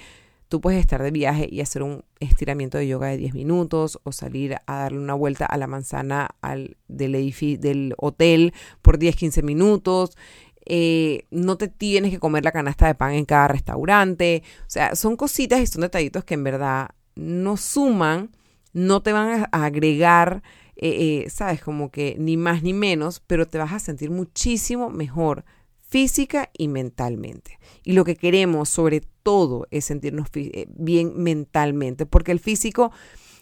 Tú 0.49 0.59
puedes 0.59 0.81
estar 0.81 1.01
de 1.01 1.11
viaje 1.11 1.47
y 1.49 1.61
hacer 1.61 1.81
un 1.81 2.03
estiramiento 2.19 2.77
de 2.77 2.87
yoga 2.87 3.07
de 3.07 3.17
10 3.17 3.33
minutos 3.35 3.99
o 4.03 4.11
salir 4.11 4.55
a 4.65 4.75
darle 4.79 4.99
una 4.99 5.13
vuelta 5.13 5.45
a 5.45 5.57
la 5.57 5.67
manzana 5.67 6.31
del, 6.41 6.75
del 6.89 7.93
hotel 7.97 8.53
por 8.81 8.97
10, 8.97 9.15
15 9.15 9.43
minutos. 9.43 10.17
Eh, 10.65 11.25
no 11.31 11.57
te 11.57 11.69
tienes 11.69 12.11
que 12.11 12.19
comer 12.19 12.43
la 12.43 12.51
canasta 12.51 12.87
de 12.87 12.95
pan 12.95 13.13
en 13.13 13.25
cada 13.25 13.47
restaurante. 13.47 14.43
O 14.61 14.69
sea, 14.69 14.95
son 14.95 15.15
cositas 15.15 15.61
y 15.61 15.67
son 15.67 15.81
detallitos 15.81 16.25
que 16.25 16.33
en 16.33 16.43
verdad 16.43 16.89
no 17.15 17.55
suman, 17.55 18.31
no 18.73 19.01
te 19.01 19.13
van 19.13 19.47
a 19.51 19.65
agregar 19.65 20.43
eh, 20.75 21.23
eh, 21.25 21.29
sabes, 21.29 21.61
como 21.61 21.91
que 21.91 22.15
ni 22.17 22.37
más 22.37 22.63
ni 22.63 22.73
menos, 22.73 23.21
pero 23.25 23.47
te 23.47 23.57
vas 23.57 23.73
a 23.73 23.79
sentir 23.79 24.09
muchísimo 24.09 24.89
mejor 24.89 25.43
física 25.91 26.49
y 26.57 26.69
mentalmente. 26.69 27.59
Y 27.83 27.91
lo 27.93 28.05
que 28.05 28.15
queremos 28.15 28.69
sobre 28.69 29.01
todo 29.23 29.67
es 29.71 29.85
sentirnos 29.85 30.29
eh, 30.35 30.65
bien 30.69 31.21
mentalmente, 31.21 32.05
porque 32.05 32.31
el 32.31 32.39
físico, 32.39 32.91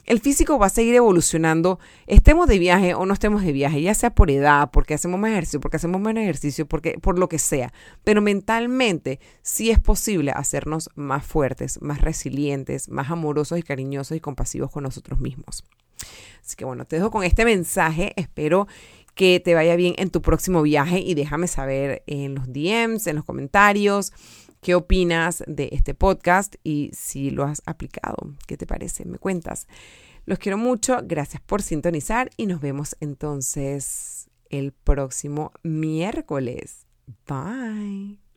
el 0.05 0.19
físico 0.19 0.57
va 0.57 0.65
a 0.65 0.69
seguir 0.69 0.95
evolucionando, 0.95 1.77
estemos 2.07 2.47
de 2.47 2.57
viaje 2.57 2.95
o 2.95 3.05
no 3.05 3.13
estemos 3.13 3.43
de 3.43 3.51
viaje, 3.51 3.83
ya 3.83 3.93
sea 3.93 4.15
por 4.15 4.31
edad, 4.31 4.71
porque 4.71 4.95
hacemos 4.95 5.19
más 5.19 5.31
ejercicio, 5.31 5.59
porque 5.59 5.77
hacemos 5.77 6.01
menos 6.01 6.23
ejercicio, 6.23 6.65
porque, 6.67 6.97
por 6.99 7.19
lo 7.19 7.29
que 7.29 7.37
sea. 7.37 7.71
Pero 8.03 8.19
mentalmente 8.23 9.19
sí 9.43 9.69
es 9.69 9.77
posible 9.77 10.31
hacernos 10.31 10.89
más 10.95 11.23
fuertes, 11.23 11.79
más 11.83 12.01
resilientes, 12.01 12.89
más 12.89 13.11
amorosos 13.11 13.59
y 13.59 13.63
cariñosos 13.63 14.17
y 14.17 14.19
compasivos 14.19 14.71
con 14.71 14.83
nosotros 14.83 15.19
mismos. 15.19 15.63
Así 16.41 16.55
que 16.55 16.65
bueno, 16.65 16.85
te 16.85 16.95
dejo 16.95 17.11
con 17.11 17.23
este 17.23 17.45
mensaje. 17.45 18.13
Espero 18.15 18.67
que 19.15 19.39
te 19.39 19.53
vaya 19.53 19.75
bien 19.75 19.95
en 19.97 20.09
tu 20.09 20.21
próximo 20.21 20.61
viaje 20.61 20.99
y 20.99 21.13
déjame 21.13 21.47
saber 21.47 22.03
en 22.07 22.35
los 22.35 22.47
DMs, 22.47 23.07
en 23.07 23.17
los 23.17 23.25
comentarios, 23.25 24.13
qué 24.61 24.75
opinas 24.75 25.43
de 25.47 25.69
este 25.71 25.93
podcast 25.93 26.55
y 26.63 26.91
si 26.93 27.29
lo 27.29 27.43
has 27.43 27.61
aplicado. 27.65 28.15
¿Qué 28.47 28.57
te 28.57 28.65
parece? 28.65 29.05
Me 29.05 29.17
cuentas. 29.17 29.67
Los 30.25 30.39
quiero 30.39 30.57
mucho. 30.57 30.99
Gracias 31.03 31.41
por 31.41 31.61
sintonizar 31.61 32.29
y 32.37 32.45
nos 32.45 32.61
vemos 32.61 32.95
entonces 32.99 34.29
el 34.49 34.71
próximo 34.71 35.51
miércoles. 35.63 36.87
Bye. 37.27 38.28